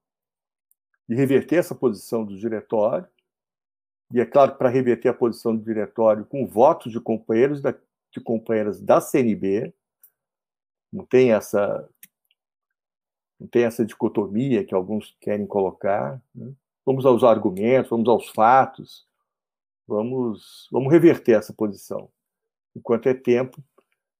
[1.08, 3.08] de reverter essa posição do diretório,
[4.12, 8.20] e é claro, para reverter a posição do diretório com votos de companheiros da, de
[8.20, 9.72] companheiras da CNB,
[10.92, 11.88] não tem essa
[13.38, 16.20] não tem essa dicotomia que alguns querem colocar.
[16.34, 16.52] Né?
[16.84, 19.06] Vamos aos argumentos, vamos aos fatos,
[19.88, 22.10] vamos, vamos reverter essa posição
[22.76, 23.62] enquanto é tempo,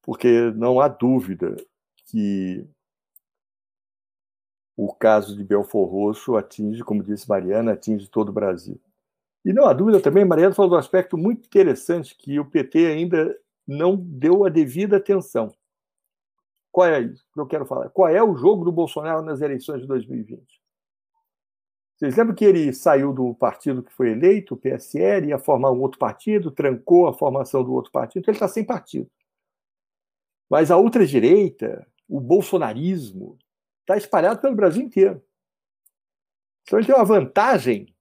[0.03, 1.57] porque não há dúvida
[2.07, 2.67] que
[4.77, 8.81] o caso de Belfor Roxo atinge, como disse Mariana, atinge todo o Brasil.
[9.45, 12.87] E não há dúvida também, Mariana falou de um aspecto muito interessante que o PT
[12.87, 15.55] ainda não deu a devida atenção.
[16.73, 17.89] Qual é isso que eu quero falar?
[17.91, 20.61] Qual é o jogo do Bolsonaro nas eleições de 2020?
[21.97, 25.81] Vocês lembram que ele saiu do partido que foi eleito, o PSL, ia formar um
[25.81, 29.11] outro partido, trancou a formação do outro partido, então ele está sem partido.
[30.49, 33.37] Mas a ultradireita, o bolsonarismo,
[33.81, 35.23] está espalhado pelo Brasil inteiro.
[36.63, 37.95] Então ele tem uma vantagem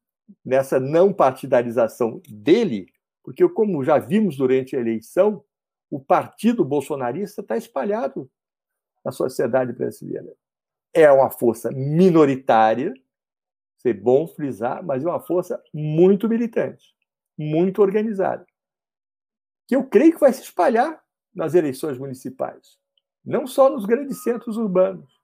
[0.46, 2.88] nessa não partidarização dele,
[3.24, 5.44] porque, como já vimos durante a eleição,
[5.90, 8.30] o partido bolsonarista está espalhado
[9.04, 10.34] na sociedade brasileira.
[10.94, 12.94] É uma força minoritária,
[13.78, 16.94] ser bom frisar, mas é uma força muito militante,
[17.38, 18.46] muito organizada,
[19.68, 21.02] que eu creio que vai se espalhar
[21.34, 22.78] nas eleições municipais,
[23.24, 25.20] não só nos grandes centros urbanos.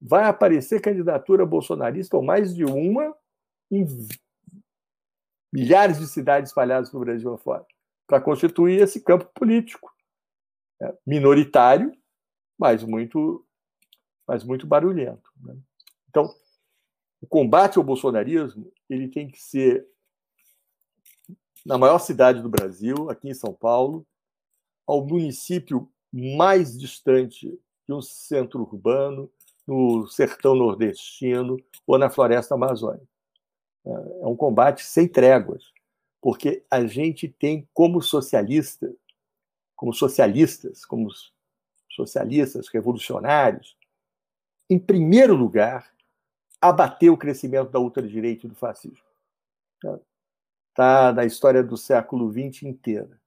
[0.00, 3.14] Vai aparecer candidatura bolsonarista ou mais de uma
[3.70, 3.86] em
[5.52, 7.66] milhares de cidades espalhadas no Brasil afora,
[8.06, 9.92] para constituir esse campo político
[10.80, 10.92] né?
[11.06, 11.92] minoritário,
[12.60, 13.42] mas muito,
[14.28, 15.32] mas muito barulhento.
[15.40, 15.56] Né?
[16.10, 16.30] Então,
[17.18, 19.88] o combate ao bolsonarismo ele tem que ser
[21.64, 24.06] na maior cidade do Brasil, aqui em São Paulo,
[24.86, 29.30] ao município mais distante de um centro urbano,
[29.66, 33.06] no sertão nordestino ou na floresta amazônica.
[33.86, 35.64] É um combate sem tréguas,
[36.20, 38.92] porque a gente tem como socialista,
[39.76, 41.08] como socialistas, como
[41.90, 43.76] socialistas revolucionários,
[44.68, 45.90] em primeiro lugar,
[46.60, 49.04] abater o crescimento da ultradireita e do fascismo.
[50.68, 53.20] Está na história do século XX inteira.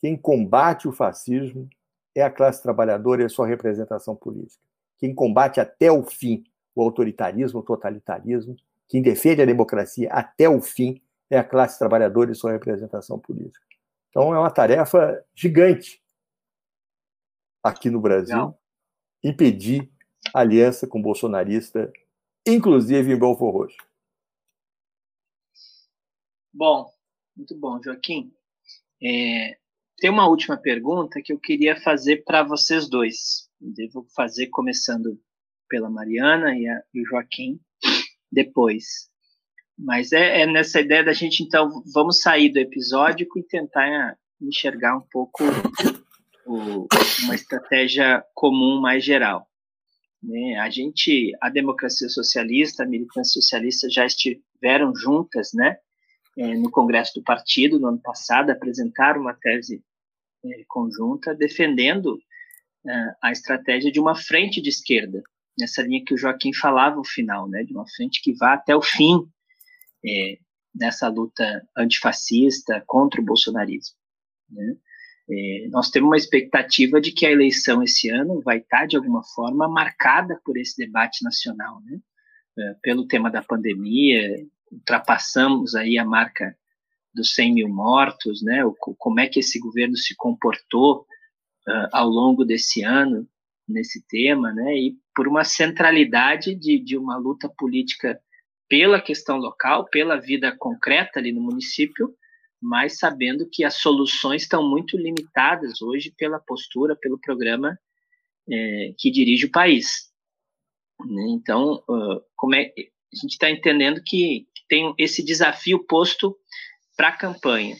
[0.00, 1.68] Quem combate o fascismo
[2.14, 4.62] é a classe trabalhadora e a sua representação política.
[4.98, 6.44] Quem combate até o fim
[6.76, 8.54] o autoritarismo, o totalitarismo,
[8.86, 11.00] quem defende a democracia até o fim
[11.30, 13.64] é a classe trabalhadora e sua representação política.
[14.10, 16.02] Então é uma tarefa gigante
[17.68, 18.58] aqui no Brasil Não.
[19.22, 19.90] impedir
[20.34, 21.92] aliança com bolsonarista
[22.46, 23.76] inclusive em Belfor Roxo.
[26.54, 26.88] Bom,
[27.36, 28.32] muito bom, Joaquim.
[29.02, 29.58] É,
[29.98, 33.50] tem uma última pergunta que eu queria fazer para vocês dois.
[33.60, 35.20] Devo fazer começando
[35.68, 37.60] pela Mariana e, a, e, o Joaquim
[38.30, 39.10] depois.
[39.76, 44.96] Mas é, é, nessa ideia da gente, então, vamos sair do episódico e tentar enxergar
[44.96, 45.42] um pouco
[46.46, 46.86] o,
[47.24, 49.46] uma estratégia comum mais geral.
[50.22, 50.58] Né?
[50.58, 55.76] A gente, a democracia socialista, a militância socialista já estiveram juntas, né?
[56.38, 59.82] É, no Congresso do Partido no ano passado apresentaram uma tese
[60.44, 62.18] é, conjunta defendendo
[62.86, 65.22] é, a estratégia de uma frente de esquerda
[65.58, 67.62] nessa linha que o Joaquim falava no final, né?
[67.64, 69.26] De uma frente que vá até o fim
[70.04, 70.38] é,
[70.74, 73.96] nessa luta antifascista contra o bolsonarismo.
[74.50, 74.76] Né?
[75.28, 79.22] É, nós temos uma expectativa de que a eleição esse ano vai estar, de alguma
[79.22, 81.98] forma, marcada por esse debate nacional, né?
[82.58, 86.56] É, pelo tema da pandemia, ultrapassamos aí a marca
[87.12, 88.64] dos 100 mil mortos, né?
[88.64, 91.00] O, como é que esse governo se comportou
[91.66, 93.28] uh, ao longo desse ano
[93.68, 94.76] nesse tema, né?
[94.76, 98.20] E por uma centralidade de, de uma luta política
[98.68, 102.14] pela questão local, pela vida concreta ali no município,
[102.66, 107.78] mas sabendo que as soluções estão muito limitadas hoje pela postura, pelo programa
[108.50, 110.10] é, que dirige o país.
[111.00, 111.26] Né?
[111.28, 116.36] Então, uh, como é, a gente está entendendo que tem esse desafio posto
[116.96, 117.76] para a campanha.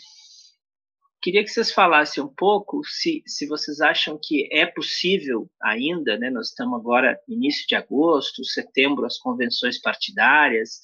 [1.20, 6.30] Queria que vocês falassem um pouco se, se vocês acham que é possível ainda, né?
[6.30, 10.78] Nós estamos agora início de agosto, setembro, as convenções partidárias,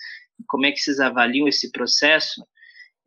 [0.48, 2.44] como é que vocês avaliam esse processo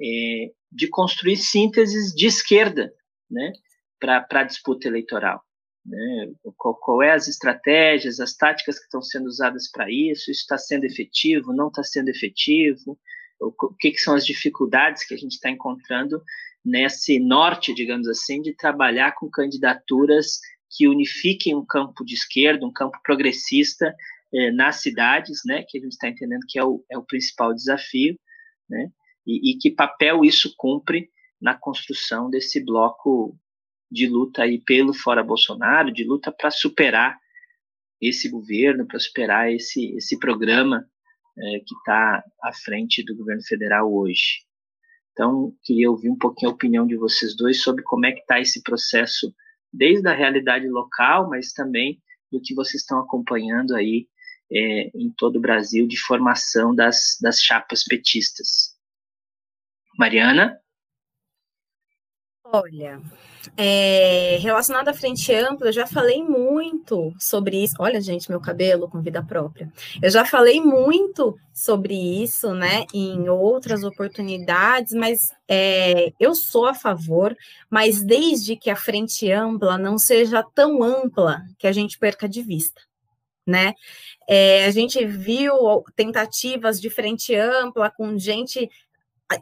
[0.01, 2.93] é, de construir sínteses de esquerda,
[3.29, 3.51] né,
[3.99, 5.41] para a disputa eleitoral.
[5.85, 6.31] Né?
[6.57, 10.31] Qual, qual é as estratégias, as táticas que estão sendo usadas para isso?
[10.31, 11.53] Isso está sendo efetivo?
[11.53, 12.97] Não está sendo efetivo?
[13.39, 16.21] O, o que, que são as dificuldades que a gente está encontrando
[16.63, 20.39] nesse norte, digamos assim, de trabalhar com candidaturas
[20.69, 23.95] que unifiquem um campo de esquerda, um campo progressista
[24.33, 27.53] eh, nas cidades, né, que a gente está entendendo que é o, é o principal
[27.53, 28.19] desafio,
[28.67, 28.89] né,
[29.25, 31.09] e, e que papel isso cumpre
[31.41, 33.37] na construção desse bloco
[33.91, 37.17] de luta aí pelo fora Bolsonaro, de luta para superar
[38.01, 40.85] esse governo, para superar esse, esse programa
[41.37, 44.45] é, que está à frente do governo federal hoje.
[45.11, 48.39] Então, queria ouvir um pouquinho a opinião de vocês dois sobre como é que está
[48.39, 49.33] esse processo,
[49.71, 52.01] desde a realidade local, mas também
[52.31, 54.07] do que vocês estão acompanhando aí
[54.51, 58.74] é, em todo o Brasil de formação das, das chapas petistas.
[59.97, 60.59] Mariana?
[62.47, 63.01] Olha,
[63.57, 67.75] é, relacionado à frente ampla, eu já falei muito sobre isso.
[67.79, 69.71] Olha, gente, meu cabelo com vida própria.
[70.01, 76.73] Eu já falei muito sobre isso, né, em outras oportunidades, mas é, eu sou a
[76.73, 77.35] favor,
[77.69, 82.41] mas desde que a frente ampla não seja tão ampla que a gente perca de
[82.41, 82.81] vista.
[83.47, 83.73] Né?
[84.27, 88.69] É, a gente viu tentativas de frente ampla com gente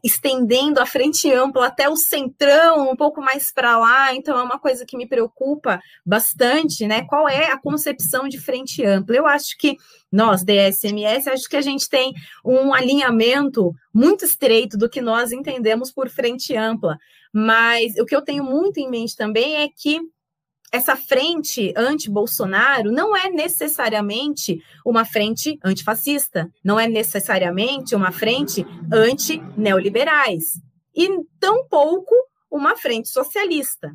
[0.03, 4.57] estendendo a frente ampla até o centrão, um pouco mais para lá, então é uma
[4.57, 7.05] coisa que me preocupa bastante, né?
[7.05, 9.15] Qual é a concepção de frente ampla?
[9.15, 9.75] Eu acho que
[10.11, 12.13] nós, DSMS, acho que a gente tem
[12.45, 16.97] um alinhamento muito estreito do que nós entendemos por frente ampla,
[17.33, 19.99] mas o que eu tenho muito em mente também é que
[20.73, 30.59] essa frente anti-Bolsonaro não é necessariamente uma frente antifascista, não é necessariamente uma frente anti-neoliberais,
[30.95, 31.07] e
[31.39, 32.15] tampouco
[32.49, 33.91] uma frente socialista,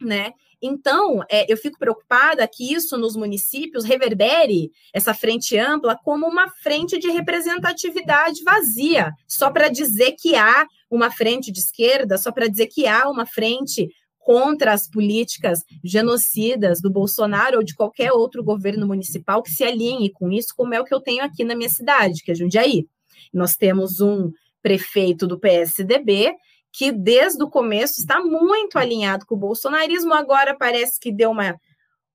[0.00, 0.30] né?
[0.62, 6.48] Então, é, eu fico preocupada que isso nos municípios reverbere essa frente ampla como uma
[6.48, 12.46] frente de representatividade vazia, só para dizer que há uma frente de esquerda, só para
[12.46, 13.88] dizer que há uma frente
[14.24, 20.10] contra as políticas genocidas do Bolsonaro ou de qualquer outro governo municipal que se alinhe
[20.10, 22.86] com isso, como é o que eu tenho aqui na minha cidade, que é Jundiaí.
[23.34, 26.34] Nós temos um prefeito do PSDB
[26.72, 31.54] que desde o começo está muito alinhado com o bolsonarismo, agora parece que deu uma,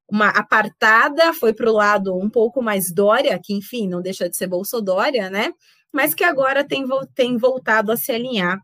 [0.09, 4.35] uma apartada, foi para o lado um pouco mais Dória, que enfim, não deixa de
[4.35, 5.53] ser Bolsodória, né?
[5.93, 6.83] Mas que agora tem,
[7.13, 8.59] tem voltado a se alinhar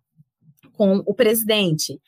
[0.73, 1.99] com o presidente.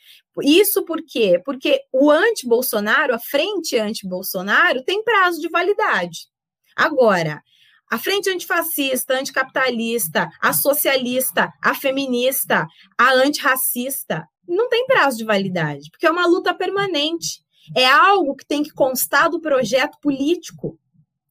[0.43, 1.41] Isso por quê?
[1.43, 6.27] Porque o anti-Bolsonaro, a frente anti-Bolsonaro, tem prazo de validade.
[6.75, 7.41] Agora,
[7.89, 12.67] a frente antifascista, anticapitalista, a socialista, a feminista,
[12.97, 17.41] a antirracista, não tem prazo de validade, porque é uma luta permanente.
[17.75, 20.79] É algo que tem que constar do projeto político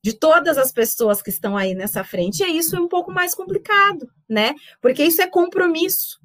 [0.02, 2.42] de todas as pessoas que estão aí nessa frente.
[2.42, 4.54] E isso é um pouco mais complicado, né?
[4.80, 6.20] Porque isso é compromisso.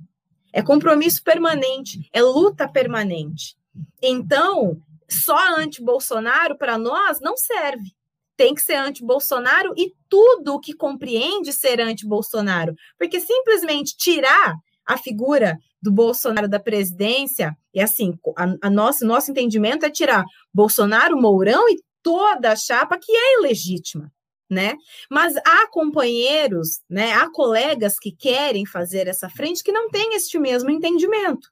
[0.54, 3.56] É compromisso permanente, é luta permanente.
[4.02, 7.94] Então, só anti-Bolsonaro para nós não serve.
[8.36, 12.76] Tem que ser anti-Bolsonaro e tudo o que compreende ser anti-Bolsonaro.
[12.98, 19.32] Porque simplesmente tirar a figura do Bolsonaro da presidência, e assim, a, a nosso, nosso
[19.32, 20.24] entendimento é tirar
[20.54, 24.12] Bolsonaro, Mourão e toda a chapa que é ilegítima
[24.52, 24.76] né?
[25.10, 27.14] Mas há companheiros, né?
[27.14, 31.50] Há colegas que querem fazer essa frente que não têm este mesmo entendimento.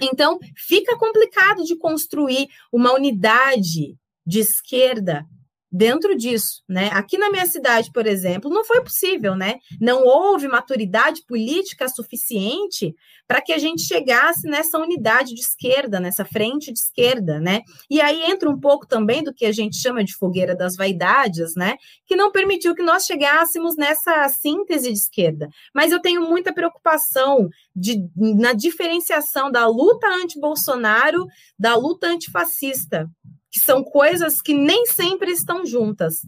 [0.00, 3.94] Então, fica complicado de construir uma unidade
[4.26, 5.26] de esquerda
[5.72, 6.90] dentro disso, né?
[6.92, 9.58] Aqui na minha cidade, por exemplo, não foi possível, né?
[9.80, 12.94] Não houve maturidade política suficiente
[13.26, 17.62] para que a gente chegasse nessa unidade de esquerda, nessa frente de esquerda, né?
[17.88, 21.54] E aí entra um pouco também do que a gente chama de fogueira das vaidades,
[21.56, 21.76] né?
[22.04, 25.48] Que não permitiu que nós chegássemos nessa síntese de esquerda.
[25.74, 31.26] Mas eu tenho muita preocupação de, na diferenciação da luta anti-Bolsonaro
[31.58, 33.08] da luta antifascista,
[33.52, 36.22] que são coisas que nem sempre estão juntas.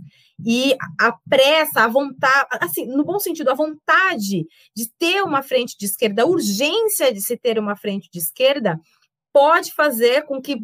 [0.45, 4.47] E a pressa, a vontade, assim, no bom sentido, a vontade
[4.77, 8.79] de ter uma frente de esquerda, a urgência de se ter uma frente de esquerda,
[9.33, 10.59] pode fazer com que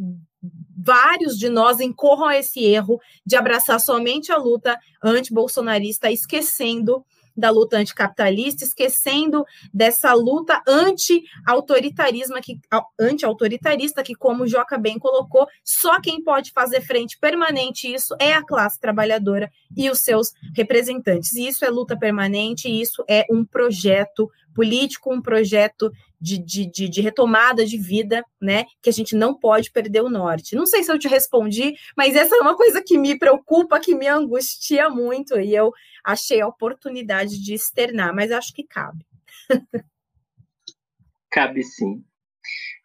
[0.76, 7.04] vários de nós incorram a esse erro de abraçar somente a luta anti-bolsonarista, esquecendo
[7.40, 12.36] da luta anticapitalista, esquecendo dessa luta anti-autoritarismo
[12.98, 18.44] anti-autoritarista que como Joca bem colocou, só quem pode fazer frente permanente isso é a
[18.44, 21.32] classe trabalhadora e os seus representantes.
[21.32, 25.90] E isso é luta permanente, isso é um projeto político, um projeto
[26.20, 28.64] de, de, de, de, retomada de vida, né?
[28.82, 30.54] Que a gente não pode perder o norte.
[30.54, 33.94] Não sei se eu te respondi, mas essa é uma coisa que me preocupa, que
[33.94, 35.72] me angustia muito, e eu
[36.04, 39.04] achei a oportunidade de externar, mas acho que cabe.
[41.30, 42.04] cabe sim.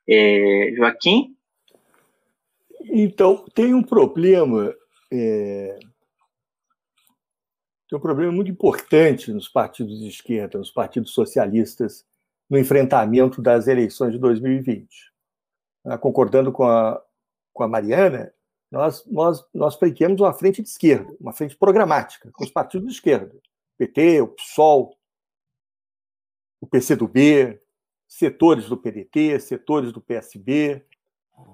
[0.08, 1.36] É, Joaquim?
[2.82, 4.74] Então, tem um problema.
[5.12, 5.78] É,
[7.90, 12.06] tem um problema muito importante nos partidos de esquerda, nos partidos socialistas,
[12.50, 14.88] no enfrentamento das eleições de 2020.
[15.86, 17.02] Ah, concordando com a,
[17.54, 18.34] com a Mariana,
[18.72, 22.94] nós, nós, nós pleiteamos uma frente de esquerda, uma frente programática, com os partidos de
[22.94, 23.36] esquerda.
[23.36, 24.98] O PT, o PSOL,
[26.60, 27.60] o PCdoB,
[28.08, 30.84] setores do PDT, setores do PSB,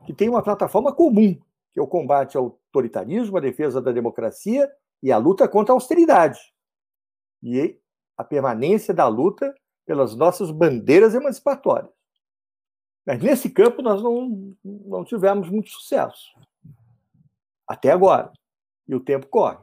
[0.05, 1.39] que tem uma plataforma comum,
[1.71, 4.71] que é o combate ao autoritarismo, a defesa da democracia
[5.03, 6.39] e a luta contra a austeridade.
[7.43, 7.79] E
[8.17, 9.53] a permanência da luta
[9.91, 11.91] pelas nossas bandeiras emancipatórias.
[13.05, 16.33] Mas nesse campo nós não, não tivemos muito sucesso.
[17.67, 18.31] Até agora.
[18.87, 19.57] E o tempo corre.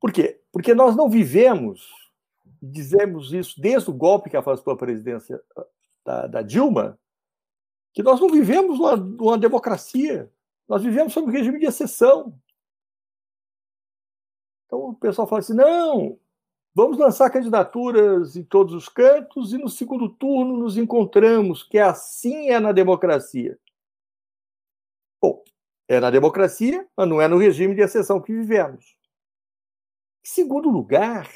[0.00, 0.42] Por quê?
[0.50, 1.88] Porque nós não vivemos,
[2.60, 5.40] dizemos isso desde o golpe que afastou a presidência
[6.04, 6.98] da, da Dilma,
[7.94, 10.28] que nós não vivemos uma, uma democracia.
[10.68, 12.36] Nós vivemos sob um regime de exceção.
[14.66, 16.18] Então o pessoal fala assim: não,
[16.74, 22.48] Vamos lançar candidaturas em todos os cantos e no segundo turno nos encontramos, que assim
[22.48, 23.58] é na democracia.
[25.20, 25.44] Bom,
[25.86, 28.96] é na democracia, mas não é no regime de exceção que vivemos.
[30.24, 31.28] Em segundo lugar,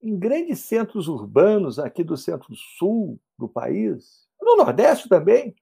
[0.00, 5.56] em grandes centros urbanos aqui do centro-sul do país, no Nordeste também,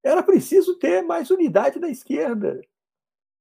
[0.00, 2.60] era preciso ter mais unidade da esquerda.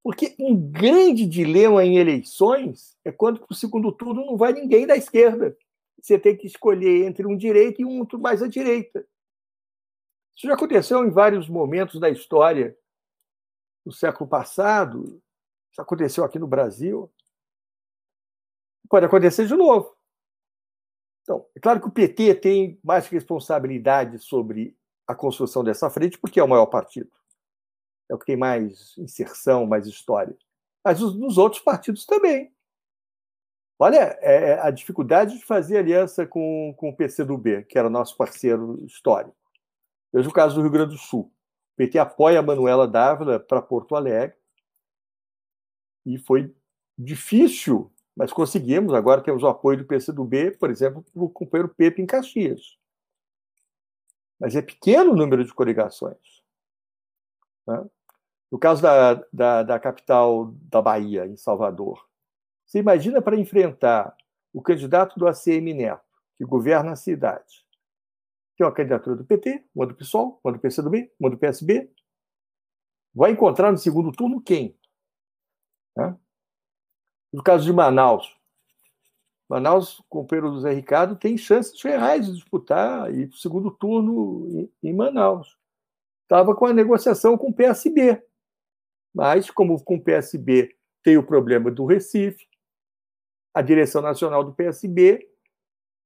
[0.03, 4.87] Porque um grande dilema em eleições é quando para o segundo turno não vai ninguém
[4.87, 5.55] da esquerda.
[6.01, 9.05] Você tem que escolher entre um direito e um outro mais à direita.
[10.35, 12.75] Isso já aconteceu em vários momentos da história
[13.85, 15.21] do século passado.
[15.71, 17.11] Isso aconteceu aqui no Brasil.
[18.89, 19.95] Pode acontecer de novo.
[21.21, 24.75] Então, é claro que o PT tem mais responsabilidade sobre
[25.07, 27.11] a construção dessa frente, porque é o maior partido
[28.11, 30.35] é o que tem mais inserção, mais história.
[30.83, 32.53] Mas os, nos outros partidos também.
[33.79, 38.17] Olha é, é, a dificuldade de fazer aliança com, com o PCdoB, que era nosso
[38.17, 39.35] parceiro histórico.
[40.13, 41.31] Veja o caso do Rio Grande do Sul.
[41.73, 44.37] O PT apoia a Manuela Dávila para Porto Alegre.
[46.05, 46.53] E foi
[46.97, 48.93] difícil, mas conseguimos.
[48.93, 52.77] Agora temos o apoio do PCdoB, por exemplo, para o companheiro Pepe em Caxias.
[54.37, 56.41] Mas é pequeno o número de coligações.
[57.65, 57.89] Né?
[58.51, 62.05] No caso da, da, da capital da Bahia, em Salvador,
[62.65, 64.15] você imagina para enfrentar
[64.53, 66.03] o candidato do ACM Neto,
[66.37, 67.65] que governa a cidade.
[68.57, 71.89] Tem uma candidatura do PT, uma do PSOL, uma do PCdoB, uma do PSB.
[73.13, 74.77] Vai encontrar no segundo turno quem?
[75.95, 76.17] Né?
[77.31, 78.37] No caso de Manaus,
[79.51, 84.69] Manaus, o companheiro do Zé Ricardo, tem chances reais de disputar e o segundo turno
[84.81, 85.57] em Manaus.
[86.23, 88.23] Estava com a negociação com o PSB.
[89.13, 92.47] Mas, como com o PSB tem o problema do Recife,
[93.53, 95.27] a direção nacional do PSB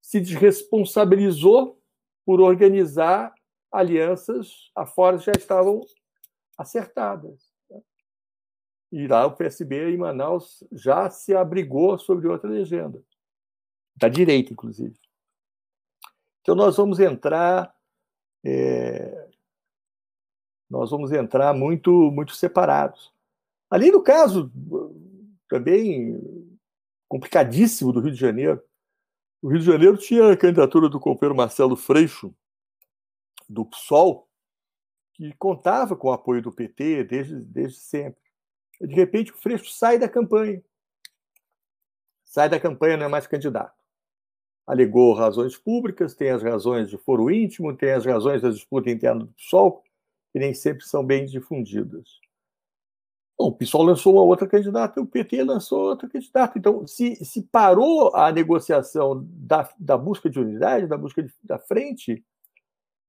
[0.02, 1.80] se desresponsabilizou
[2.24, 3.32] por organizar
[3.70, 5.84] alianças afora já estavam
[6.56, 7.52] acertadas.
[7.70, 7.80] Né?
[8.92, 13.02] E lá o PSB em Manaus já se abrigou sobre outra legenda,
[13.96, 14.98] da direita, inclusive.
[16.40, 17.74] Então, nós vamos entrar
[18.44, 19.25] é,
[20.68, 23.12] nós vamos entrar muito, muito separados.
[23.70, 24.50] Além do caso
[25.48, 26.20] também
[27.08, 28.62] complicadíssimo do Rio de Janeiro,
[29.40, 32.34] o Rio de Janeiro tinha a candidatura do companheiro Marcelo Freixo,
[33.48, 34.28] do PSOL,
[35.14, 38.20] que contava com o apoio do PT desde, desde sempre.
[38.80, 40.62] De repente, o Freixo sai da campanha.
[42.24, 43.74] Sai da campanha, não é mais candidato.
[44.66, 49.24] Alegou razões públicas, tem as razões de foro íntimo, tem as razões da disputa interna
[49.24, 49.82] do PSOL,
[50.38, 52.20] nem sempre são bem difundidas.
[53.38, 56.58] Bom, o PSOL lançou uma outra candidata, o PT lançou outra candidata.
[56.58, 61.58] Então, se, se parou a negociação da, da busca de unidade, da busca de, da
[61.58, 62.24] frente,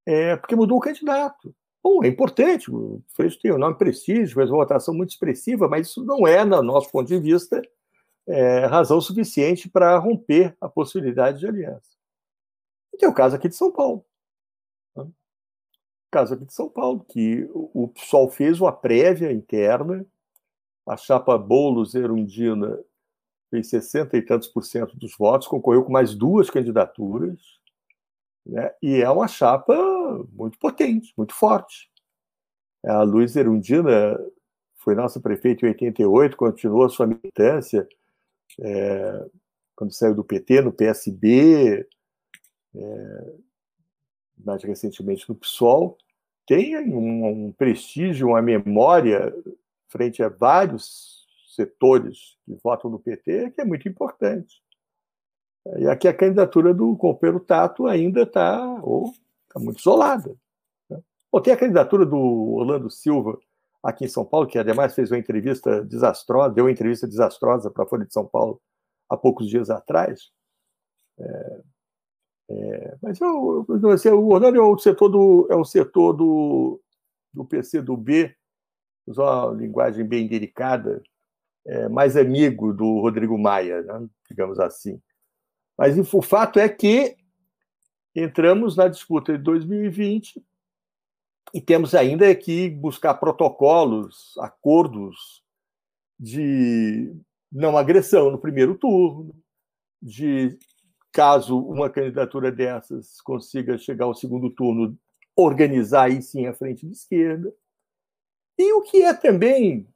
[0.06, 1.56] é porque mudou o candidato.
[1.82, 5.88] Bom, é importante, o Freixo tem um nome prestígio, fez uma votação muito expressiva, mas
[5.88, 7.62] isso não é, no nosso ponto de vista,
[8.28, 11.98] é, razão suficiente para romper a possibilidade de aliança.
[12.94, 14.04] E tem o caso aqui de São Paulo.
[16.12, 20.06] Caso aqui de São Paulo, que o PSOL fez uma prévia interna,
[20.88, 22.80] a chapa Boulos Erundina
[23.50, 27.40] fez 60 e tantos por cento dos votos, concorreu com mais duas candidaturas,
[28.46, 28.74] né?
[28.82, 29.76] e é uma chapa
[30.32, 31.90] muito potente, muito forte.
[32.86, 34.18] A Luiz Erundina
[34.76, 37.88] foi nossa prefeita em 88, continuou a sua militância
[38.62, 39.26] é,
[39.76, 41.88] quando saiu do PT, no PSB,
[42.76, 43.34] é,
[44.38, 45.98] mais recentemente no PSOL,
[46.46, 49.34] tem um, um prestígio, uma memória
[49.90, 51.26] frente a vários
[51.56, 54.62] setores que votam no PT que é muito importante.
[55.78, 60.36] E aqui a candidatura do companheiro Tato ainda está tá muito isolada.
[60.90, 61.02] Né?
[61.32, 63.38] Bom, tem a candidatura do Orlando Silva
[63.84, 67.84] aqui em São Paulo, que ademais fez uma entrevista desastrosa, deu uma entrevista desastrosa para
[67.84, 68.62] a Folha de São Paulo
[69.10, 70.32] há poucos dias atrás.
[71.20, 71.62] É,
[72.50, 76.82] é, mas eu, eu, assim, o Orlando é o setor do, é o setor do,
[77.34, 78.34] do PC do B,
[79.06, 81.02] usar uma linguagem bem delicada,
[81.66, 84.08] é, mais amigo do Rodrigo Maia, né?
[84.30, 85.02] digamos assim.
[85.78, 87.18] Mas o fato é que
[88.16, 90.42] entramos na disputa de 2020
[91.54, 95.44] e temos ainda que buscar protocolos, acordos
[96.20, 97.16] de
[97.52, 99.36] não agressão no primeiro turno,
[100.02, 100.58] de
[101.18, 104.96] caso uma candidatura dessas consiga chegar ao segundo turno,
[105.36, 107.52] organizar aí sim a frente de esquerda.
[108.56, 109.88] E o que é também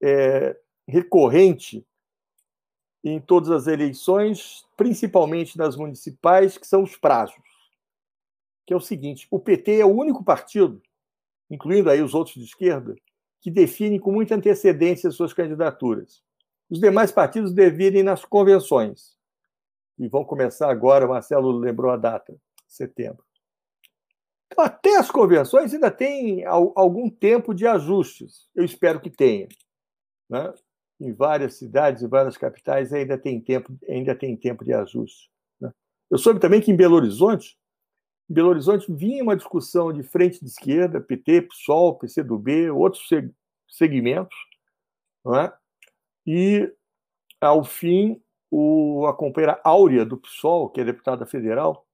[0.00, 1.84] é, recorrente
[3.02, 7.34] em todas as eleições, principalmente nas municipais, que são os prazos.
[8.64, 10.80] Que é o seguinte: o PT é o único partido,
[11.50, 12.94] incluindo aí os outros de esquerda,
[13.40, 16.22] que define com muita antecedência suas candidaturas.
[16.70, 19.17] Os demais partidos definem nas convenções.
[19.98, 22.36] E vão começar agora, o Marcelo lembrou a data,
[22.66, 23.24] setembro.
[24.50, 28.48] Então, até as convenções ainda tem algum tempo de ajustes.
[28.54, 29.48] Eu espero que tenha.
[30.28, 30.52] Né?
[31.00, 35.30] Em várias cidades, em várias capitais, ainda tem tempo, ainda tem tempo de ajuste.
[35.60, 35.72] Né?
[36.10, 37.58] Eu soube também que em Belo Horizonte,
[38.30, 43.08] em Belo Horizonte vinha uma discussão de frente de esquerda, PT, PSOL, PCdoB, outros
[43.68, 44.36] segmentos,
[45.34, 45.52] é?
[46.26, 46.72] E,
[47.40, 51.86] ao fim, o, a companheira Áurea do PSOL, que é deputada federal,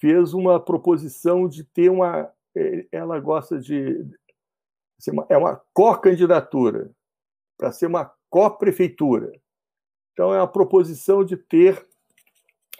[0.00, 2.30] fez uma proposição de ter uma.
[2.56, 4.04] Eh, ela gosta de.
[5.28, 6.90] É uma co-candidatura,
[7.58, 9.32] para ser uma co-prefeitura.
[10.12, 11.84] Então, é uma proposição de ter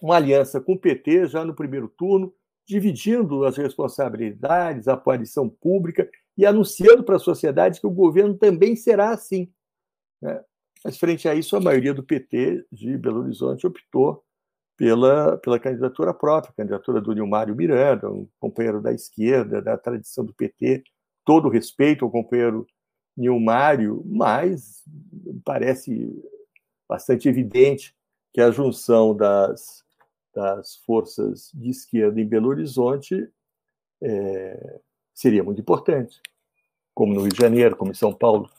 [0.01, 2.33] uma aliança com o PT já no primeiro turno,
[2.67, 8.77] dividindo as responsabilidades, a aparição pública e anunciando para a sociedade que o governo também
[8.77, 9.53] será assim.
[10.21, 10.43] Né?
[10.85, 14.25] Mas, frente a isso, a maioria do PT de Belo Horizonte optou
[14.77, 20.35] pela, pela candidatura própria, candidatura do Nilmário Miranda, um companheiro da esquerda, da tradição do
[20.35, 20.83] PT.
[21.25, 22.67] Todo respeito ao companheiro
[23.17, 24.83] Nilmário, mas
[25.45, 26.11] parece
[26.89, 27.95] bastante evidente
[28.33, 29.85] que a junção das,
[30.35, 33.29] das forças de esquerda em Belo Horizonte
[34.03, 34.81] é,
[35.15, 36.21] seria muito importante,
[36.95, 38.51] como no Rio de Janeiro, como em São Paulo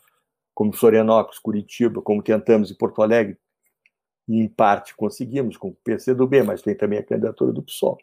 [0.54, 3.38] como Florianópolis, Curitiba, como tentamos em Porto Alegre,
[4.28, 7.98] e em parte conseguimos com o PCdoB, mas tem também a candidatura do PSOL.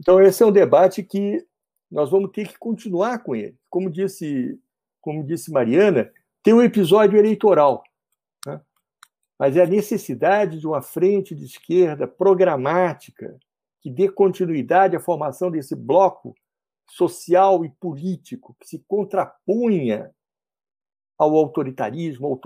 [0.00, 1.46] Então esse é um debate que
[1.90, 3.56] nós vamos ter que continuar com ele.
[3.70, 4.58] Como disse,
[5.00, 6.12] como disse Mariana,
[6.42, 7.82] tem um episódio eleitoral,
[8.46, 8.60] né?
[9.38, 13.38] mas é a necessidade de uma frente de esquerda programática
[13.80, 16.34] que dê continuidade à formação desse bloco
[16.86, 20.10] social e político que se contrapunha
[21.18, 22.40] ao autoritarismo,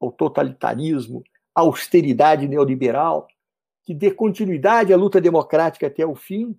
[0.00, 1.24] ao totalitarismo,
[1.54, 3.26] à austeridade neoliberal,
[3.84, 6.56] que dê continuidade à luta democrática até o fim,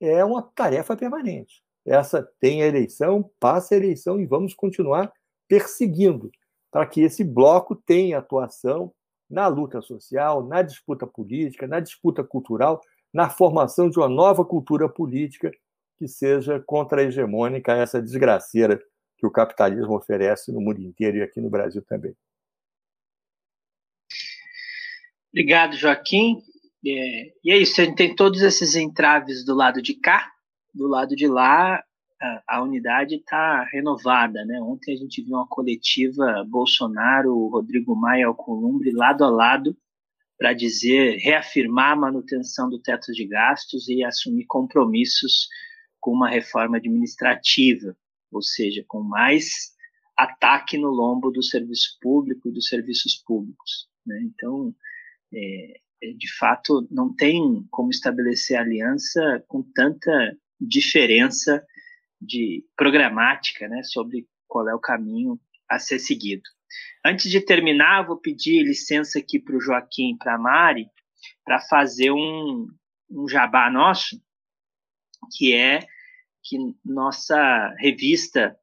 [0.00, 1.62] é uma tarefa permanente.
[1.86, 5.12] Essa tem a eleição, passa a eleição e vamos continuar
[5.48, 6.30] perseguindo
[6.70, 8.92] para que esse bloco tenha atuação
[9.28, 12.80] na luta social, na disputa política, na disputa cultural,
[13.12, 15.50] na formação de uma nova cultura política
[15.98, 18.82] que seja contra-hegemônica essa desgraceira
[19.22, 22.12] que o capitalismo oferece no mundo inteiro e aqui no Brasil também.
[25.32, 26.42] Obrigado, Joaquim.
[26.84, 30.28] É, e é isso, a gente tem todos esses entraves do lado de cá,
[30.74, 31.80] do lado de lá,
[32.20, 34.44] a, a unidade está renovada.
[34.44, 34.60] Né?
[34.60, 39.76] Ontem a gente viu uma coletiva Bolsonaro, Rodrigo Maia, Alcolumbre, lado a lado,
[40.36, 45.46] para dizer, reafirmar a manutenção do teto de gastos e assumir compromissos
[46.00, 47.96] com uma reforma administrativa
[48.32, 49.72] ou seja, com mais
[50.16, 53.88] ataque no lombo do serviço público e dos serviços públicos.
[54.06, 54.20] Né?
[54.22, 54.74] Então,
[55.32, 61.64] é, é, de fato, não tem como estabelecer aliança com tanta diferença
[62.20, 66.42] de programática né, sobre qual é o caminho a ser seguido.
[67.04, 70.86] Antes de terminar, vou pedir licença aqui para o Joaquim e para a Mari
[71.44, 72.68] para fazer um,
[73.10, 74.20] um jabá nosso,
[75.36, 75.80] que é
[76.42, 78.58] que nossa revista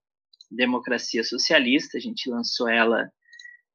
[0.52, 3.10] Democracia Socialista, a gente lançou ela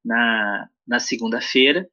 [0.05, 1.89] na, na segunda-feira,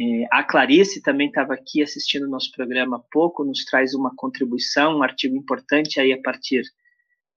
[0.00, 4.14] Eh, a Clarice também estava aqui assistindo o nosso programa há pouco, nos traz uma
[4.14, 6.62] contribuição, um artigo importante aí a partir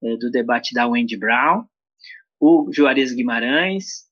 [0.01, 1.65] é, do debate da Wendy Brown,
[2.39, 4.09] o Juarez Guimarães,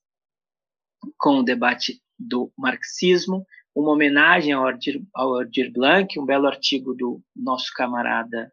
[1.18, 6.94] com o debate do marxismo, uma homenagem ao Ordir, ao Ordir Blanc, um belo artigo
[6.94, 8.52] do nosso camarada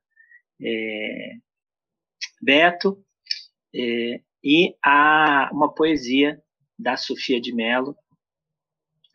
[0.62, 1.34] é,
[2.42, 3.04] Beto,
[3.74, 6.42] é, e a, uma poesia
[6.78, 7.96] da Sofia de Mello,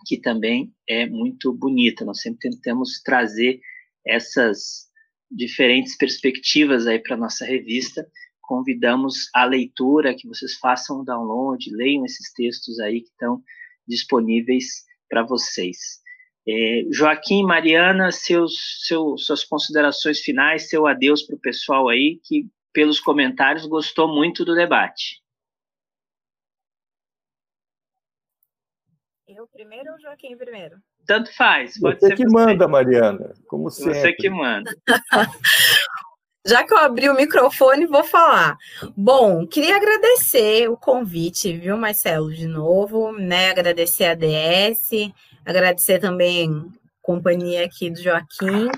[0.05, 2.05] que também é muito bonita.
[2.05, 3.61] Nós sempre tentamos trazer
[4.07, 4.89] essas
[5.31, 8.07] diferentes perspectivas aí para nossa revista.
[8.41, 13.43] Convidamos a leitura, que vocês façam o download, leiam esses textos aí que estão
[13.87, 16.03] disponíveis para vocês.
[16.47, 22.47] É, Joaquim, Mariana, seus, seu, suas considerações finais, seu adeus para o pessoal aí, que
[22.73, 25.24] pelos comentários gostou muito do debate.
[29.37, 30.77] Eu primeiro ou Joaquim primeiro?
[31.05, 31.77] Tanto faz.
[31.81, 32.33] Pode você que você.
[32.33, 33.95] manda, Mariana, como sempre.
[33.95, 34.71] Você que manda.
[36.47, 38.57] Já que eu abri o microfone, vou falar.
[38.97, 43.51] Bom, queria agradecer o convite, viu, Marcelo, de novo, né?
[43.51, 45.11] Agradecer a DS,
[45.45, 48.71] agradecer também a companhia aqui do Joaquim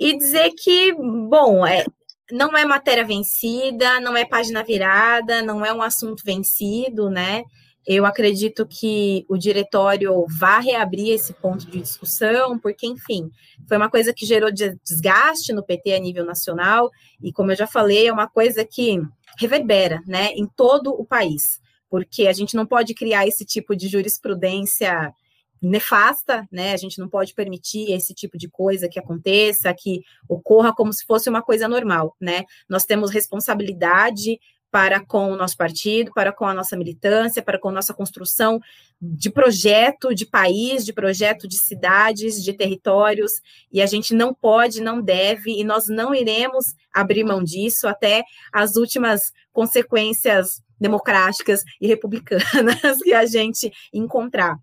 [0.00, 1.84] e dizer que, bom, é,
[2.32, 7.44] não é matéria vencida, não é página virada, não é um assunto vencido, né?
[7.86, 13.30] Eu acredito que o diretório vá reabrir esse ponto de discussão, porque, enfim,
[13.68, 16.90] foi uma coisa que gerou desgaste no PT a nível nacional,
[17.22, 19.00] e como eu já falei, é uma coisa que
[19.38, 23.86] reverbera né, em todo o país, porque a gente não pode criar esse tipo de
[23.86, 25.14] jurisprudência
[25.62, 26.72] nefasta, né?
[26.72, 31.04] A gente não pode permitir esse tipo de coisa que aconteça, que ocorra como se
[31.04, 32.44] fosse uma coisa normal, né?
[32.68, 34.38] Nós temos responsabilidade
[34.76, 38.60] para com o nosso partido, para com a nossa militância, para com a nossa construção
[39.00, 43.40] de projeto de país, de projeto de cidades, de territórios,
[43.72, 48.22] e a gente não pode, não deve, e nós não iremos abrir mão disso até
[48.52, 54.58] as últimas consequências democráticas e republicanas que a gente encontrar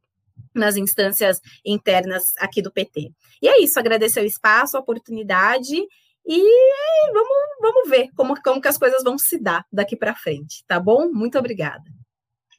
[0.54, 3.12] nas instâncias internas aqui do PT.
[3.42, 5.76] E é isso, agradecer o espaço, a oportunidade
[6.26, 10.64] e vamos, vamos ver como, como que as coisas vão se dar daqui para frente,
[10.68, 11.10] tá bom?
[11.12, 11.84] Muito obrigada.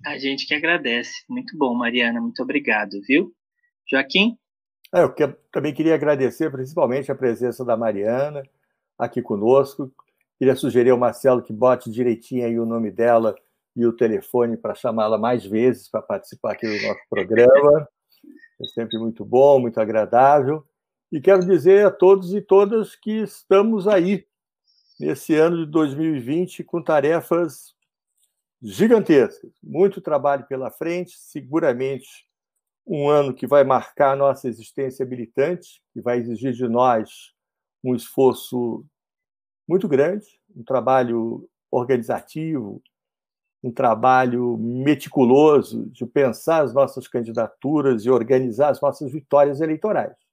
[0.05, 1.13] A gente que agradece.
[1.29, 2.21] Muito bom, Mariana.
[2.21, 3.33] Muito obrigado, viu?
[3.91, 4.37] Joaquim?
[4.95, 8.43] É, eu que, também queria agradecer principalmente a presença da Mariana
[8.99, 9.91] aqui conosco.
[10.39, 13.35] Queria sugerir ao Marcelo que bote direitinho aí o nome dela
[13.75, 17.89] e o telefone para chamá-la mais vezes para participar aqui do nosso programa.
[18.61, 20.65] É sempre muito bom, muito agradável.
[21.15, 24.27] E quero dizer a todos e todas que estamos aí,
[24.99, 27.73] nesse ano de 2020, com tarefas
[28.61, 29.53] gigantescas.
[29.63, 32.27] Muito trabalho pela frente, seguramente
[32.85, 37.33] um ano que vai marcar a nossa existência militante, que vai exigir de nós
[37.85, 38.85] um esforço
[39.69, 42.83] muito grande, um trabalho organizativo
[43.65, 50.24] um trabalho meticuloso de pensar as nossas candidaturas e organizar as nossas vitórias eleitorais.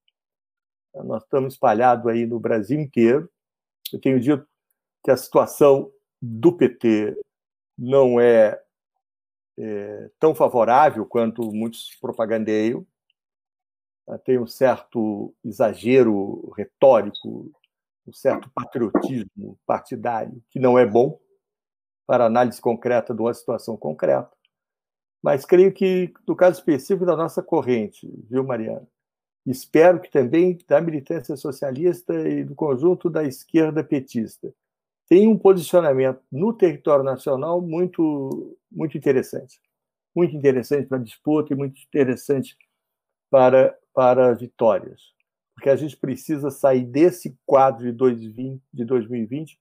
[0.93, 3.29] Nós estamos espalhados aí no Brasil inteiro.
[3.91, 4.47] Eu tenho dito
[5.03, 7.17] que a situação do PT
[7.77, 8.61] não é,
[9.57, 12.85] é tão favorável quanto muitos propagandeiam.
[14.25, 17.51] Tem um certo exagero retórico,
[18.05, 21.19] um certo patriotismo partidário que não é bom
[22.05, 24.29] para análise concreta de uma situação concreta.
[25.23, 28.87] Mas creio que, no caso específico da nossa corrente, viu, Mariana?
[29.45, 34.53] Espero que também da militância socialista e do conjunto da esquerda petista
[35.11, 39.59] tem um posicionamento no território nacional muito, muito interessante.
[40.15, 42.55] Muito interessante para a disputa e muito interessante
[43.29, 45.01] para, para vitórias.
[45.53, 49.59] Porque a gente precisa sair desse quadro de 2020, de 2020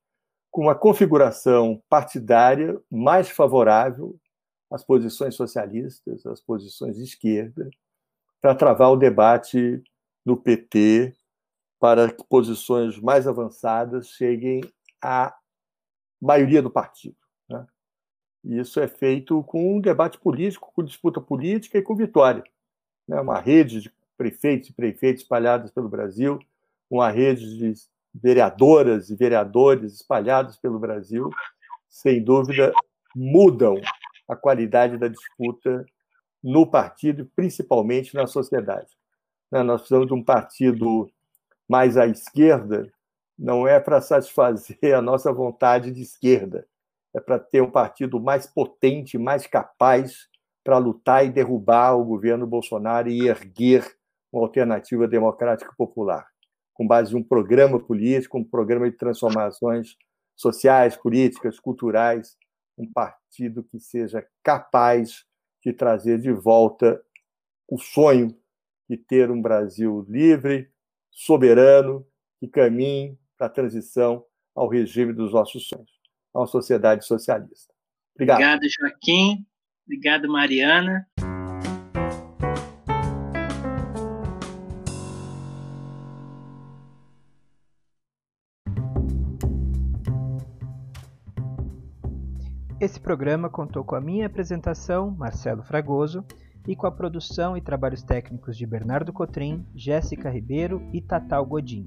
[0.50, 4.16] com uma configuração partidária mais favorável
[4.70, 7.68] às posições socialistas, às posições de esquerda,
[8.40, 9.82] para travar o debate
[10.24, 11.14] no PT
[11.78, 14.60] para que posições mais avançadas cheguem
[15.02, 15.34] à
[16.20, 17.16] maioria do partido.
[17.48, 17.66] Né?
[18.44, 22.44] E isso é feito com um debate político, com disputa política e com vitória.
[23.08, 23.18] Né?
[23.18, 26.38] Uma rede de prefeitos e prefeitos espalhados pelo Brasil,
[26.90, 27.72] uma rede de
[28.12, 31.30] vereadoras e vereadores espalhados pelo Brasil,
[31.88, 32.72] sem dúvida,
[33.16, 33.76] mudam
[34.28, 35.86] a qualidade da disputa
[36.42, 38.88] no partido e principalmente na sociedade.
[39.50, 39.62] Né?
[39.62, 41.10] Nós precisamos de um partido
[41.68, 42.90] mais à esquerda,
[43.38, 46.66] não é para satisfazer a nossa vontade de esquerda,
[47.14, 50.28] é para ter um partido mais potente, mais capaz
[50.62, 53.84] para lutar e derrubar o governo Bolsonaro e erguer
[54.32, 56.26] uma alternativa democrática popular,
[56.74, 59.96] com base em um programa político, um programa de transformações
[60.36, 62.36] sociais, políticas, culturais,
[62.78, 65.24] um partido que seja capaz
[65.64, 67.02] de trazer de volta
[67.68, 68.36] o sonho
[68.88, 70.68] de ter um Brasil livre,
[71.10, 72.04] soberano,
[72.40, 75.90] que caminhe para a transição ao regime dos nossos sonhos,
[76.34, 77.72] a uma sociedade socialista.
[78.14, 78.36] Obrigado.
[78.38, 79.46] Obrigado, Joaquim.
[79.86, 81.08] Obrigado, Mariana.
[92.90, 96.24] Esse programa contou com a minha apresentação, Marcelo Fragoso,
[96.66, 101.86] e com a produção e trabalhos técnicos de Bernardo Cotrim, Jéssica Ribeiro e Tatal Godinho.